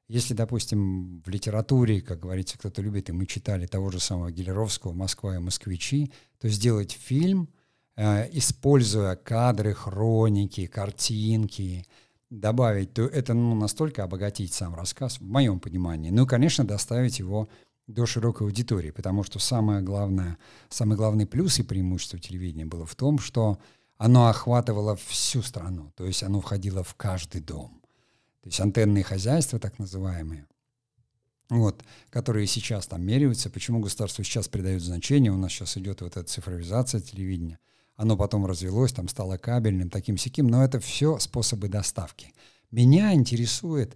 Если, 0.08 0.34
допустим, 0.34 1.22
в 1.26 1.30
литературе, 1.30 2.02
как 2.02 2.20
говорится, 2.20 2.58
кто-то 2.58 2.82
любит, 2.82 3.10
и 3.10 3.13
мы 3.13 3.26
читали 3.26 3.66
того 3.66 3.89
же 3.89 4.00
самого 4.00 4.32
Гелеровского 4.32 4.94
«Москва 4.94 5.36
и 5.36 5.39
москвичи», 5.39 6.12
то 6.39 6.50
сделать 6.50 6.92
фильм, 6.92 7.50
э, 7.96 8.30
используя 8.32 9.16
кадры, 9.16 9.74
хроники, 9.74 10.68
картинки, 10.68 11.86
добавить, 12.30 12.94
то 12.94 13.04
это 13.04 13.34
ну, 13.34 13.56
настолько 13.56 14.04
обогатить 14.04 14.54
сам 14.54 14.76
рассказ, 14.76 15.20
в 15.20 15.24
моем 15.24 15.60
понимании. 15.60 16.10
Ну 16.10 16.26
и, 16.26 16.28
конечно, 16.28 16.66
доставить 16.66 17.20
его 17.20 17.48
до 17.88 18.06
широкой 18.06 18.48
аудитории, 18.48 18.91
потому 18.91 19.24
что 19.24 19.39
самое 19.39 19.82
главное, 19.82 20.38
самый 20.69 20.98
главный 20.98 21.26
плюс 21.26 21.60
и 21.60 21.63
преимущество 21.63 22.19
телевидения 22.19 22.65
было 22.65 22.86
в 22.86 22.96
том, 22.96 23.19
что 23.19 23.60
оно 23.98 24.28
охватывало 24.28 24.96
всю 24.96 25.41
страну, 25.41 25.91
то 25.96 26.06
есть 26.06 26.24
оно 26.24 26.41
входило 26.41 26.84
в 26.84 26.96
каждый 26.96 27.41
дом. 27.41 27.82
То 28.41 28.50
есть 28.50 28.60
антенные 28.60 29.04
хозяйства, 29.04 29.60
так 29.60 29.80
называемые, 29.80 30.48
вот, 31.50 31.84
которые 32.10 32.48
сейчас 32.48 32.88
там 32.88 33.06
меряются, 33.06 33.50
почему 33.50 33.80
государство 33.80 34.24
сейчас 34.24 34.48
придает 34.48 34.82
значение, 34.82 35.32
у 35.32 35.38
нас 35.38 35.52
сейчас 35.52 35.78
идет 35.78 36.02
вот 36.02 36.17
эта 36.17 36.24
цифровизация 36.24 37.00
телевидения, 37.00 37.60
оно 37.96 38.17
потом 38.17 38.46
развелось, 38.46 38.91
там 38.91 39.08
стало 39.08 39.38
кабельным, 39.38 39.89
таким 39.89 40.17
сяким, 40.17 40.48
но 40.48 40.63
это 40.63 40.80
все 40.80 41.19
способы 41.19 41.67
доставки. 41.67 42.34
Меня 42.72 43.13
интересует 43.13 43.96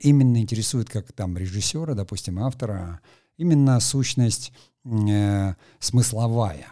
именно 0.00 0.40
интересует 0.40 0.88
как 0.88 1.12
там 1.12 1.36
режиссера, 1.36 1.94
допустим, 1.94 2.38
автора, 2.38 3.00
именно 3.36 3.80
сущность 3.80 4.52
э, 4.84 5.54
смысловая, 5.78 6.68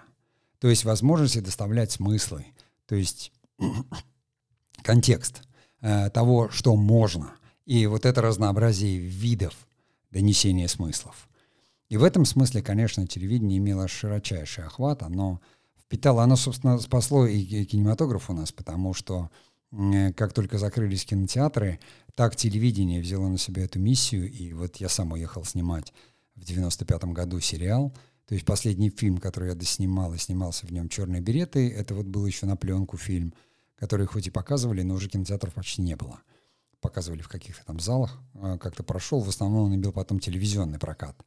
то 0.59 0.69
есть 0.69 0.85
возможность 0.85 1.43
доставлять 1.43 1.93
смыслы, 1.93 2.47
то 2.87 2.95
есть 2.95 3.33
контекст 4.83 5.43
э, 5.81 6.11
того, 6.11 6.51
что 6.51 6.77
можно, 6.77 7.33
и 7.67 7.87
вот 7.87 8.07
это 8.07 8.23
разнообразие 8.23 8.99
видов 8.99 9.55
донесения 10.11 10.69
смыслов. 10.69 11.29
И 11.89 11.97
в 11.97 12.05
этом 12.05 12.25
смысле, 12.25 12.63
конечно, 12.63 13.07
телевидение 13.07 13.59
имело 13.59 13.89
широчайший 13.89 14.65
охват, 14.65 15.03
оно 15.03 15.41
впитало, 15.81 16.23
оно, 16.23 16.37
собственно, 16.37 16.79
спасло 16.79 17.27
и 17.27 17.65
кинематограф 17.65 18.29
у 18.29 18.35
нас, 18.35 18.53
потому 18.53 18.93
что 18.93 19.31
как 19.71 20.33
только 20.33 20.59
закрылись 20.59 21.05
кинотеатры, 21.05 21.79
так 22.15 22.37
телевидение 22.37 23.01
взяло 23.01 23.29
на 23.29 23.39
себя 23.39 23.65
эту 23.65 23.79
миссию, 23.79 24.31
и 24.31 24.53
вот 24.53 24.77
я 24.77 24.89
сам 24.89 25.13
уехал 25.13 25.45
снимать 25.45 25.93
в 26.35 26.43
95-м 26.43 27.13
году 27.13 27.39
сериал, 27.41 27.95
то 28.27 28.35
есть 28.35 28.47
последний 28.47 28.91
фильм, 28.91 29.19
который 29.19 29.51
я 29.51 29.55
доснимал, 29.55 30.13
и 30.15 30.19
снимался 30.19 30.67
в 30.67 30.73
нем 30.73 30.89
«Черные 30.89 31.23
береты», 31.23 31.71
это 31.71 31.95
вот 31.95 32.07
был 32.07 32.27
еще 32.27 32.47
на 32.47 32.57
пленку 32.57 32.97
фильм, 32.97 33.33
который 33.77 34.07
хоть 34.07 34.27
и 34.27 34.31
показывали, 34.31 34.83
но 34.83 34.95
уже 34.95 35.09
кинотеатров 35.09 35.55
почти 35.55 35.83
не 35.83 35.97
было. 35.97 36.21
Показывали 36.81 37.23
в 37.23 37.29
каких-то 37.29 37.65
там 37.65 37.81
залах, 37.81 38.21
э, 38.35 38.59
как-то 38.61 38.83
прошел, 38.83 39.21
в 39.21 39.29
основном 39.29 39.67
он 39.67 39.75
имел 39.77 39.93
потом 39.93 40.21
телевизионный 40.21 40.79
прокат. 40.79 41.25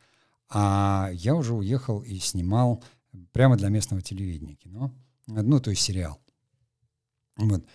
А 0.49 1.09
я 1.13 1.35
уже 1.35 1.53
уехал 1.53 2.01
и 2.01 2.19
снимал 2.19 2.83
прямо 3.31 3.57
для 3.57 3.69
местного 3.69 4.01
телевидения 4.01 4.55
кино, 4.55 4.93
ну, 5.27 5.59
то 5.59 5.71
есть 5.71 5.81
сериал. 5.81 6.19
Вот. 7.37 7.65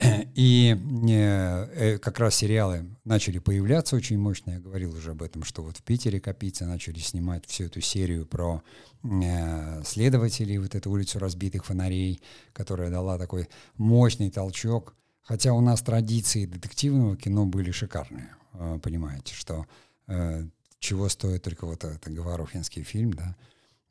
И 0.34 0.76
э, 1.10 1.98
как 1.98 2.18
раз 2.20 2.36
сериалы 2.36 2.86
начали 3.04 3.38
появляться 3.38 3.96
очень 3.96 4.18
мощно. 4.18 4.52
Я 4.52 4.60
говорил 4.60 4.94
уже 4.94 5.10
об 5.10 5.22
этом, 5.22 5.42
что 5.42 5.62
вот 5.62 5.76
в 5.76 5.82
Питере 5.82 6.20
Капицы 6.20 6.64
начали 6.64 6.98
снимать 6.98 7.46
всю 7.46 7.64
эту 7.64 7.80
серию 7.80 8.26
про 8.26 8.62
э, 9.02 9.82
следователей, 9.84 10.58
вот 10.58 10.74
эту 10.74 10.90
улицу 10.90 11.18
разбитых 11.18 11.64
фонарей, 11.64 12.22
которая 12.52 12.90
дала 12.90 13.18
такой 13.18 13.48
мощный 13.76 14.30
толчок. 14.30 14.94
Хотя 15.22 15.52
у 15.52 15.60
нас 15.60 15.82
традиции 15.82 16.46
детективного 16.46 17.16
кино 17.16 17.44
были 17.44 17.70
шикарные. 17.72 18.30
Э, 18.54 18.78
понимаете, 18.82 19.34
что 19.34 19.66
э, 20.06 20.46
чего 20.78 21.08
стоит 21.08 21.42
только 21.42 21.66
вот 21.66 21.82
этот 21.84 22.06
Говорухинский 22.08 22.84
фильм, 22.84 23.12
да, 23.12 23.36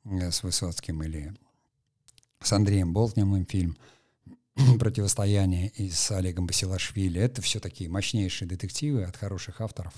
э, 0.06 0.32
с 0.32 0.44
Высоцким 0.44 1.04
или 1.04 1.34
с 2.42 2.54
Андреем 2.54 2.94
Болтневым 2.94 3.46
фильм 3.46 3.78
«Противостояние» 4.80 5.70
и 5.70 5.90
с 5.90 6.12
Олегом 6.12 6.48
Басилашвили. 6.48 7.22
Это 7.22 7.42
все 7.42 7.60
такие 7.60 7.90
мощнейшие 7.90 8.48
детективы 8.48 9.04
от 9.04 9.16
хороших 9.16 9.62
авторов. 9.62 9.94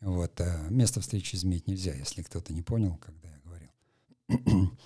Вот. 0.00 0.40
Место 0.70 1.00
встречи 1.00 1.36
изменить 1.36 1.68
нельзя, 1.68 1.94
если 1.94 2.22
кто-то 2.22 2.52
не 2.52 2.62
понял, 2.62 2.98
когда 2.98 3.28
я 3.28 3.38
говорил. 3.44 4.70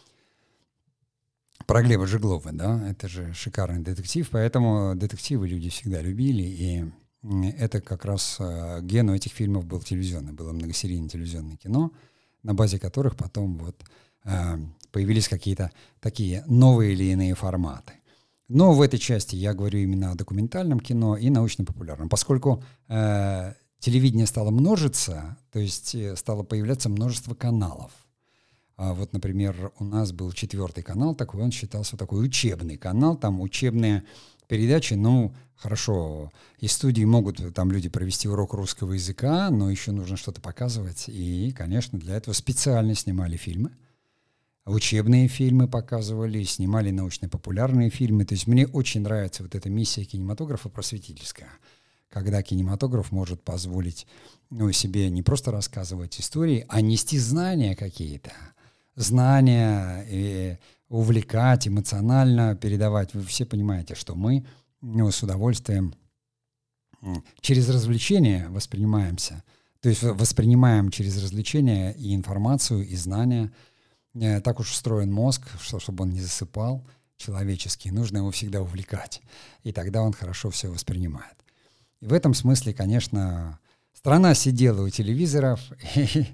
Про 1.67 1.83
Глеба 1.83 2.07
Жеглова, 2.07 2.53
да, 2.53 2.89
это 2.89 3.09
же 3.09 3.35
шикарный 3.35 3.83
детектив, 3.83 4.29
поэтому 4.31 4.95
детективы 4.95 5.49
люди 5.49 5.69
всегда 5.69 6.01
любили, 6.01 6.43
и 6.43 6.85
это 7.59 7.81
как 7.81 8.05
раз 8.05 8.37
э, 8.39 8.81
ген 8.83 9.11
у 9.11 9.15
этих 9.15 9.33
фильмов 9.33 9.67
был 9.67 9.81
телевизионный, 9.81 10.33
было 10.33 10.53
многосерийное 10.53 11.09
телевизионное 11.09 11.57
кино, 11.57 11.91
на 12.45 12.55
базе 12.55 12.79
которых 12.79 13.17
потом 13.17 13.59
вот 13.59 13.83
э, 14.25 14.59
появились 14.93 15.29
какие-то 15.29 15.73
такие 15.99 16.45
новые 16.47 16.93
или 16.93 17.05
иные 17.05 17.35
форматы. 17.35 17.95
Но 18.49 18.73
в 18.73 18.81
этой 18.81 18.99
части 18.99 19.35
я 19.35 19.55
говорю 19.55 19.81
именно 19.81 20.13
о 20.13 20.15
документальном 20.15 20.79
кино 20.81 21.17
и 21.17 21.31
научно-популярном, 21.31 22.09
поскольку 22.09 22.63
э, 22.89 23.55
телевидение 23.81 24.27
стало 24.27 24.51
множиться, 24.51 25.37
то 25.53 25.59
есть 25.59 25.95
э, 25.95 26.15
стало 26.17 26.45
появляться 26.45 26.89
множество 26.89 27.35
каналов. 27.35 27.91
А 28.77 28.93
вот, 28.93 29.13
например, 29.13 29.73
у 29.79 29.85
нас 29.85 30.13
был 30.13 30.31
четвертый 30.33 30.85
канал 30.85 31.15
такой, 31.15 31.43
он 31.43 31.51
считался 31.51 31.97
такой 31.97 32.25
учебный 32.25 32.77
канал, 32.77 33.17
там 33.17 33.41
учебные 33.41 34.05
передачи, 34.49 34.95
ну, 34.95 35.35
хорошо, 35.57 36.31
из 36.61 36.73
студии 36.73 37.05
могут 37.05 37.55
там 37.55 37.73
люди 37.73 37.89
провести 37.89 38.29
урок 38.29 38.53
русского 38.53 38.93
языка, 38.93 39.51
но 39.51 39.71
еще 39.71 39.93
нужно 39.93 40.17
что-то 40.17 40.41
показывать. 40.41 41.07
И, 41.09 41.53
конечно, 41.57 41.99
для 41.99 42.17
этого 42.17 42.35
специально 42.35 42.95
снимали 42.95 43.37
фильмы. 43.37 43.71
Учебные 44.67 45.29
фильмы 45.29 45.69
показывали, 45.69 46.43
снимали 46.43 46.91
научно-популярные 46.91 47.89
фильмы. 47.89 48.25
То 48.25 48.35
есть 48.35 48.49
мне 48.49 48.67
очень 48.67 49.03
нравится 49.03 49.45
вот 49.45 49.55
эта 49.55 49.71
миссия 49.71 50.05
кинематографа 50.05 50.69
просветительская, 50.69 51.51
когда 52.09 52.43
кинематограф 52.43 53.13
может 53.13 53.45
позволить 53.45 54.09
ну, 54.51 54.73
себе 54.73 55.09
не 55.09 55.23
просто 55.23 55.53
рассказывать 55.53 56.19
истории, 56.19 56.67
а 56.69 56.81
нести 56.81 57.17
знания 57.17 57.77
какие-то. 57.77 58.33
Знания, 58.97 60.05
и 60.11 60.59
увлекать, 60.89 61.69
эмоционально 61.69 62.57
передавать. 62.57 63.15
Вы 63.15 63.23
все 63.23 63.47
понимаете, 63.47 63.95
что 63.95 64.17
мы 64.17 64.45
ну, 64.81 65.11
с 65.13 65.23
удовольствием 65.23 65.95
через 67.41 67.69
развлечения 67.69 68.49
воспринимаемся. 68.49 69.45
То 69.81 69.89
есть 69.89 70.03
воспринимаем 70.03 70.91
через 70.91 71.23
развлечения 71.23 71.93
и 71.93 72.15
информацию, 72.17 72.85
и 72.85 72.97
знания. 72.97 73.53
Э, 74.21 74.41
так 74.41 74.61
уж 74.61 74.71
устроен 74.71 75.13
мозг, 75.13 75.43
что, 75.61 75.79
чтобы 75.79 76.05
он 76.05 76.11
не 76.11 76.21
засыпал 76.21 76.85
человеческий, 77.17 77.91
нужно 77.91 78.19
его 78.19 78.31
всегда 78.31 78.61
увлекать. 78.61 79.23
И 79.63 79.73
тогда 79.73 80.03
он 80.03 80.13
хорошо 80.13 80.51
все 80.51 80.69
воспринимает. 80.69 81.37
И 82.01 82.07
в 82.07 82.13
этом 82.13 82.35
смысле, 82.35 82.75
конечно, 82.75 83.59
страна 83.93 84.35
сидела 84.35 84.83
у 84.83 84.91
телевизоров, 84.91 85.61
и 85.97 86.27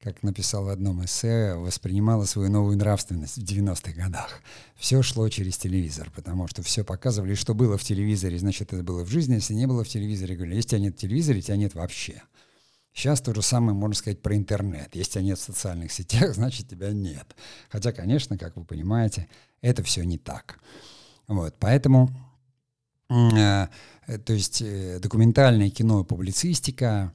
как 0.00 0.22
написал 0.22 0.64
в 0.64 0.68
одном 0.68 1.02
эссе, 1.04 1.54
воспринимала 1.54 2.26
свою 2.26 2.50
новую 2.50 2.76
нравственность 2.76 3.38
в 3.38 3.42
90-х 3.42 3.92
годах. 3.92 4.42
Все 4.76 5.00
шло 5.02 5.28
через 5.30 5.56
телевизор, 5.56 6.10
потому 6.14 6.46
что 6.46 6.62
все 6.62 6.84
показывали, 6.84 7.34
что 7.34 7.54
было 7.54 7.78
в 7.78 7.82
телевизоре, 7.82 8.38
значит, 8.38 8.74
это 8.74 8.82
было 8.82 9.02
в 9.02 9.08
жизни, 9.08 9.34
если 9.34 9.54
не 9.54 9.66
было 9.66 9.82
в 9.82 9.88
телевизоре, 9.88 10.36
говорили, 10.36 10.56
если 10.56 10.70
тебя 10.70 10.80
нет 10.80 10.96
в 10.96 10.98
телевизоре, 10.98 11.40
тебя 11.40 11.56
нет 11.56 11.74
вообще. 11.74 12.22
Сейчас 12.94 13.20
то 13.20 13.34
же 13.34 13.42
самое 13.42 13.76
можно 13.76 13.96
сказать 13.96 14.22
про 14.22 14.36
интернет. 14.36 14.94
Если 14.94 15.12
тебя 15.12 15.22
нет 15.22 15.38
в 15.38 15.42
социальных 15.42 15.90
сетях, 15.92 16.32
значит, 16.34 16.68
тебя 16.68 16.92
нет. 16.92 17.34
Хотя, 17.68 17.92
конечно, 17.92 18.38
как 18.38 18.56
вы 18.56 18.64
понимаете, 18.64 19.28
это 19.60 19.82
все 19.82 20.04
не 20.04 20.16
так. 20.16 20.60
Вот, 21.26 21.56
поэтому, 21.58 22.10
э, 23.10 23.66
то 24.06 24.32
есть 24.32 24.62
э, 24.62 25.00
документальное 25.00 25.70
кино 25.70 26.02
и 26.02 26.04
публицистика 26.04 27.12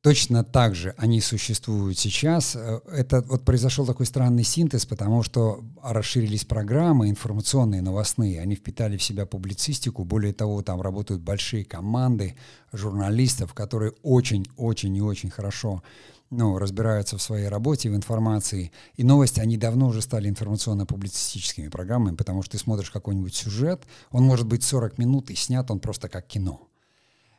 Точно 0.00 0.44
так 0.44 0.74
же 0.74 0.94
они 0.98 1.20
существуют 1.20 1.98
сейчас. 1.98 2.56
Э, 2.56 2.80
это 2.92 3.22
вот 3.22 3.44
произошел 3.44 3.86
такой 3.86 4.06
странный 4.06 4.44
синтез, 4.44 4.86
потому 4.86 5.22
что 5.22 5.64
расширились 5.82 6.44
программы 6.44 7.08
информационные, 7.08 7.82
новостные, 7.82 8.40
они 8.40 8.54
впитали 8.54 8.96
в 8.96 9.02
себя 9.02 9.26
публицистику, 9.26 10.04
более 10.04 10.32
того, 10.32 10.62
там 10.62 10.80
работают 10.80 11.22
большие 11.22 11.64
команды 11.64 12.36
журналистов, 12.72 13.54
которые 13.54 13.92
очень-очень 14.02 14.96
и 14.96 15.00
очень 15.00 15.30
хорошо 15.30 15.82
ну, 16.30 16.58
разбираются 16.58 17.16
в 17.18 17.22
своей 17.22 17.48
работе, 17.48 17.90
в 17.90 17.94
информации. 17.94 18.72
И 18.96 19.04
новости, 19.04 19.40
они 19.40 19.56
давно 19.56 19.88
уже 19.88 20.02
стали 20.02 20.28
информационно-публицистическими 20.28 21.68
программами, 21.68 22.16
потому 22.16 22.42
что 22.42 22.52
ты 22.52 22.58
смотришь 22.58 22.90
какой-нибудь 22.90 23.34
сюжет, 23.34 23.82
он 24.10 24.24
может 24.24 24.46
быть 24.46 24.62
40 24.62 24.98
минут 24.98 25.30
и 25.30 25.34
снят 25.34 25.70
он 25.70 25.78
просто 25.78 26.08
как 26.08 26.26
кино. 26.26 26.68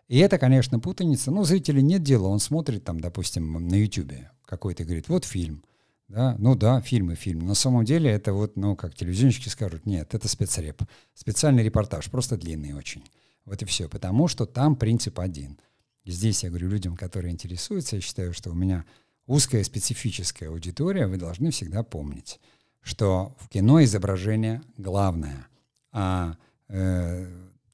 И 0.08 0.17
это, 0.20 0.38
конечно, 0.38 0.80
путаница. 0.80 1.32
Ну, 1.32 1.43
зрителю 1.43 1.82
нет 1.82 2.04
дела, 2.04 2.28
он 2.28 2.39
смотрит 2.39 2.84
там, 2.84 3.00
допустим, 3.00 3.67
на 3.67 3.76
Ютубе 3.76 4.32
какой-то, 4.46 4.84
говорит, 4.86 5.10
вот 5.10 5.26
фильм. 5.26 5.63
Да, 6.08 6.36
ну 6.39 6.56
да, 6.56 6.80
фильм 6.80 7.12
и 7.12 7.15
фильм. 7.15 7.46
На 7.46 7.54
самом 7.54 7.84
деле 7.84 8.10
это 8.10 8.32
вот, 8.32 8.56
ну, 8.56 8.78
как 8.78 8.96
телевизионщики 8.96 9.50
скажут, 9.50 9.86
нет, 9.86 10.13
это 10.13 10.30
спецреп. 10.30 10.82
Специальный 11.13 11.63
репортаж, 11.63 12.10
просто 12.10 12.38
длинный 12.38 12.74
очень. 12.74 13.04
Вот 13.43 13.62
и 13.62 13.65
все. 13.65 13.89
Потому 13.89 14.30
что 14.30 14.46
там 14.46 14.78
принцип 14.78 15.20
один. 15.20 15.60
И 16.06 16.12
здесь 16.12 16.43
я 16.43 16.50
говорю 16.50 16.70
людям, 16.70 16.96
которые 16.96 17.34
интересуются, 17.34 17.98
я 17.98 18.02
считаю, 18.02 18.32
что 18.32 18.52
у 18.52 18.54
меня 18.54 18.86
узкая 19.26 19.65
специфическая 19.65 20.48
аудитория, 20.48 21.08
вы 21.08 21.17
должны 21.17 21.52
всегда 21.52 21.84
помнить, 21.84 22.39
что 22.82 23.36
в 23.39 23.50
кино 23.50 23.84
изображение 23.84 24.62
главное, 24.78 25.48
а 25.91 26.38
э, 26.70 27.28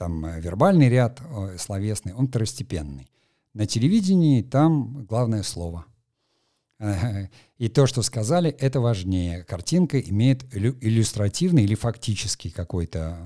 там 0.04 0.26
э, 0.26 0.42
вербальный 0.42 0.89
ряд 0.89 1.22
словесный, 1.58 2.13
он 2.13 2.28
второстепенный. 2.28 3.10
На 3.54 3.66
телевидении 3.66 4.42
там 4.42 5.06
главное 5.06 5.44
слово. 5.44 5.86
И 7.58 7.70
то, 7.70 7.88
что 7.88 8.02
сказали, 8.02 8.50
это 8.50 8.82
важнее. 8.82 9.44
Картинка 9.44 10.00
имеет 10.02 10.44
иллюстративный 10.54 11.63
или 11.63 11.76
фактический 11.76 12.52
какой-то 12.52 13.18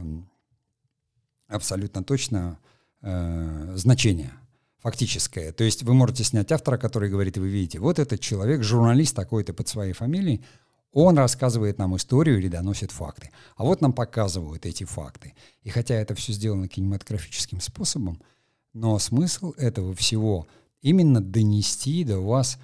абсолютно 1.48 2.04
точно 2.04 2.60
э, 3.02 3.74
значение 3.76 4.32
фактическое. 4.80 5.52
То 5.52 5.64
есть 5.64 5.82
вы 5.82 5.96
можете 5.96 6.24
снять 6.24 6.52
автора, 6.52 6.78
который 6.78 7.10
говорит, 7.10 7.38
вы 7.38 7.50
видите, 7.50 7.80
вот 7.80 7.98
этот 7.98 8.20
человек, 8.20 8.62
журналист 8.62 9.16
такой-то 9.16 9.54
под 9.54 9.68
своей 9.68 9.94
фамилией, 9.94 10.44
он 10.92 11.18
рассказывает 11.18 11.78
нам 11.78 11.96
историю 11.96 12.40
или 12.40 12.48
доносит 12.48 12.92
факты. 12.92 13.32
А 13.56 13.64
вот 13.64 13.82
нам 13.82 13.94
показывают 13.94 14.66
эти 14.66 14.84
факты. 14.84 15.36
И 15.64 15.70
хотя 15.70 15.96
это 15.96 16.16
все 16.16 16.34
сделано 16.34 16.68
кинематографическим 16.68 17.62
способом, 17.62 18.22
но 18.74 18.98
смысл 19.00 19.54
этого 19.58 19.94
всего 19.94 20.48
именно 20.82 21.22
донести 21.22 22.04
до 22.04 22.20
вас, 22.20 22.60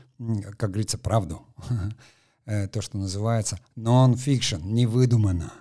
как 0.57 0.71
говорится, 0.71 0.97
правду. 0.97 1.41
Э, 2.45 2.67
то, 2.67 2.81
что 2.81 2.97
называется 2.97 3.57
non-fiction, 3.77 4.61
не 4.63 4.85
выдумано. 4.85 5.53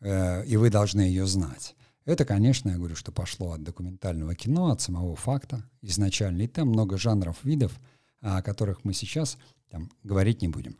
Э, 0.00 0.44
и 0.46 0.56
вы 0.56 0.70
должны 0.70 1.00
ее 1.00 1.26
знать. 1.26 1.74
Это, 2.04 2.24
конечно, 2.24 2.68
я 2.68 2.76
говорю, 2.76 2.94
что 2.94 3.10
пошло 3.10 3.52
от 3.52 3.64
документального 3.64 4.34
кино, 4.34 4.70
от 4.70 4.80
самого 4.80 5.16
факта 5.16 5.64
изначально. 5.82 6.42
И 6.42 6.46
там 6.46 6.68
много 6.68 6.96
жанров, 6.96 7.42
видов, 7.42 7.72
о 8.20 8.40
которых 8.42 8.84
мы 8.84 8.92
сейчас 8.94 9.36
там, 9.68 9.90
говорить 10.04 10.42
не 10.42 10.48
будем. 10.48 10.76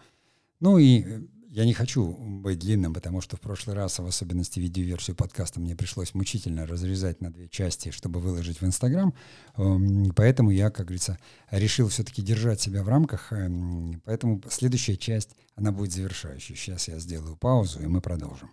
Ну 0.60 0.78
и 0.78 1.02
э, 1.02 1.20
я 1.54 1.64
не 1.64 1.72
хочу 1.72 2.04
быть 2.04 2.58
длинным, 2.58 2.92
потому 2.92 3.20
что 3.20 3.36
в 3.36 3.40
прошлый 3.40 3.76
раз, 3.76 4.00
в 4.00 4.06
особенности 4.06 4.58
видеоверсию 4.58 5.14
подкаста, 5.14 5.60
мне 5.60 5.76
пришлось 5.76 6.12
мучительно 6.12 6.66
разрезать 6.66 7.20
на 7.20 7.32
две 7.32 7.48
части, 7.48 7.92
чтобы 7.92 8.18
выложить 8.18 8.60
в 8.60 8.64
Инстаграм. 8.64 9.14
Эм, 9.56 10.12
поэтому 10.16 10.50
я, 10.50 10.70
как 10.70 10.86
говорится, 10.86 11.16
решил 11.52 11.88
все-таки 11.88 12.22
держать 12.22 12.60
себя 12.60 12.82
в 12.82 12.88
рамках. 12.88 13.32
Эм, 13.32 14.02
поэтому 14.04 14.42
следующая 14.50 14.96
часть, 14.96 15.36
она 15.54 15.70
будет 15.70 15.92
завершающей. 15.92 16.56
Сейчас 16.56 16.88
я 16.88 16.98
сделаю 16.98 17.36
паузу, 17.36 17.80
и 17.80 17.86
мы 17.86 18.00
продолжим. 18.00 18.50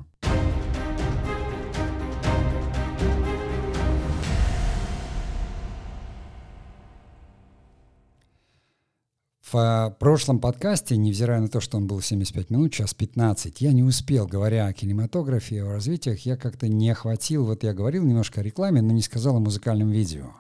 В 9.51 9.57
э, 9.57 9.99
прошлом 9.99 10.39
подкасте, 10.39 10.95
невзирая 10.95 11.41
на 11.41 11.49
то, 11.49 11.59
что 11.59 11.75
он 11.75 11.85
был 11.85 11.99
75 11.99 12.51
минут, 12.51 12.71
час 12.71 12.93
15, 12.93 13.59
я 13.59 13.73
не 13.73 13.83
успел, 13.83 14.25
говоря 14.25 14.67
о 14.67 14.73
кинематографе 14.73 15.55
и 15.57 15.59
о 15.59 15.73
развитиях, 15.73 16.25
я 16.25 16.37
как-то 16.37 16.69
не 16.69 16.89
охватил, 16.89 17.45
вот 17.45 17.63
я 17.63 17.73
говорил 17.73 18.05
немножко 18.05 18.39
о 18.39 18.43
рекламе, 18.43 18.81
но 18.81 18.93
не 18.93 19.01
сказал 19.01 19.35
о 19.37 19.39
музыкальном 19.39 19.89
видео 19.91 20.31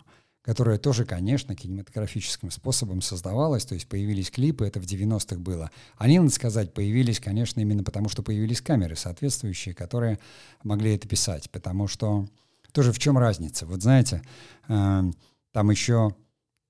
которое 0.43 0.79
тоже, 0.79 1.05
конечно, 1.05 1.55
кинематографическим 1.55 2.49
способом 2.49 3.03
создавалось, 3.03 3.63
то 3.63 3.75
есть 3.75 3.87
появились 3.87 4.31
клипы, 4.31 4.65
это 4.65 4.79
в 4.79 4.85
90-х 4.85 5.39
было. 5.39 5.69
Они, 5.97 6.17
надо 6.17 6.31
сказать, 6.31 6.73
появились, 6.73 7.19
конечно, 7.19 7.59
именно 7.59 7.83
потому, 7.83 8.09
что 8.09 8.23
появились 8.23 8.59
камеры 8.59 8.95
соответствующие, 8.95 9.75
которые 9.75 10.17
могли 10.63 10.95
это 10.95 11.07
писать, 11.07 11.51
потому 11.51 11.87
что 11.87 12.27
тоже 12.71 12.91
в 12.91 12.97
чем 12.97 13.19
разница? 13.19 13.67
Вот 13.67 13.83
знаете, 13.83 14.23
э, 14.67 15.03
там 15.51 15.69
еще 15.69 16.15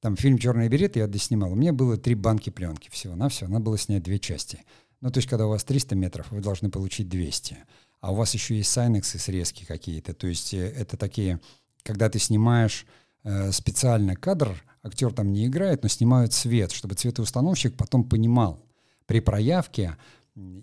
там 0.02 0.18
фильм 0.18 0.38
«Черный 0.38 0.68
берет» 0.68 0.98
я 0.98 1.08
доснимал. 1.08 1.54
У 1.54 1.56
меня 1.56 1.72
было 1.72 1.96
три 1.96 2.16
банки 2.16 2.50
пленки 2.50 2.90
всего 2.90 3.16
на 3.16 3.30
все. 3.30 3.48
Надо 3.48 3.64
было 3.66 3.78
снять 3.78 4.04
две 4.04 4.20
части. 4.20 4.64
Ну, 5.00 5.10
то 5.10 5.20
есть, 5.20 5.30
когда 5.30 5.48
у 5.48 5.50
вас 5.50 5.64
300 5.64 5.96
метров, 5.96 6.32
вы 6.32 6.42
должны 6.42 6.70
получить 6.70 7.08
200. 7.08 7.58
А 8.02 8.12
у 8.12 8.16
вас 8.16 8.34
еще 8.34 8.58
есть 8.58 8.72
сайнексы 8.72 9.18
срезки 9.20 9.64
какие-то. 9.64 10.14
То 10.14 10.28
есть, 10.28 10.54
э, 10.54 10.58
это 10.58 10.98
такие, 10.98 11.40
когда 11.84 12.10
ты 12.10 12.20
снимаешь 12.20 12.86
Э, 13.24 13.52
специально 13.52 14.16
кадр, 14.16 14.64
актер 14.84 15.14
там 15.14 15.32
не 15.32 15.46
играет, 15.46 15.84
но 15.84 15.90
снимают 15.90 16.34
цвет, 16.34 16.72
чтобы 16.72 16.96
цветоустановщик 16.96 17.76
потом 17.76 18.04
понимал 18.04 18.66
при 19.06 19.20
проявке, 19.20 19.98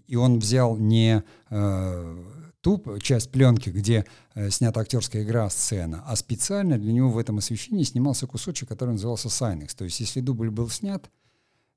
и 0.07 0.17
он 0.17 0.41
взял 0.41 0.77
не 0.77 1.23
э, 1.51 2.25
ту 2.61 2.99
часть 3.01 3.31
пленки, 3.31 3.71
где 3.71 4.05
э, 4.35 4.51
снята 4.51 4.81
актерская 4.81 5.23
игра, 5.23 5.49
сцена, 5.51 6.03
а 6.07 6.17
специально 6.17 6.79
для 6.79 6.93
него 6.93 7.11
в 7.11 7.19
этом 7.19 7.39
освещении 7.39 7.85
снимался 7.85 8.27
кусочек, 8.27 8.69
который 8.69 8.91
назывался 8.91 9.29
Сайнекс. 9.29 9.75
То 9.75 9.85
есть 9.85 10.01
если 10.01 10.21
дубль 10.21 10.51
был 10.51 10.69
снят, 10.69 11.09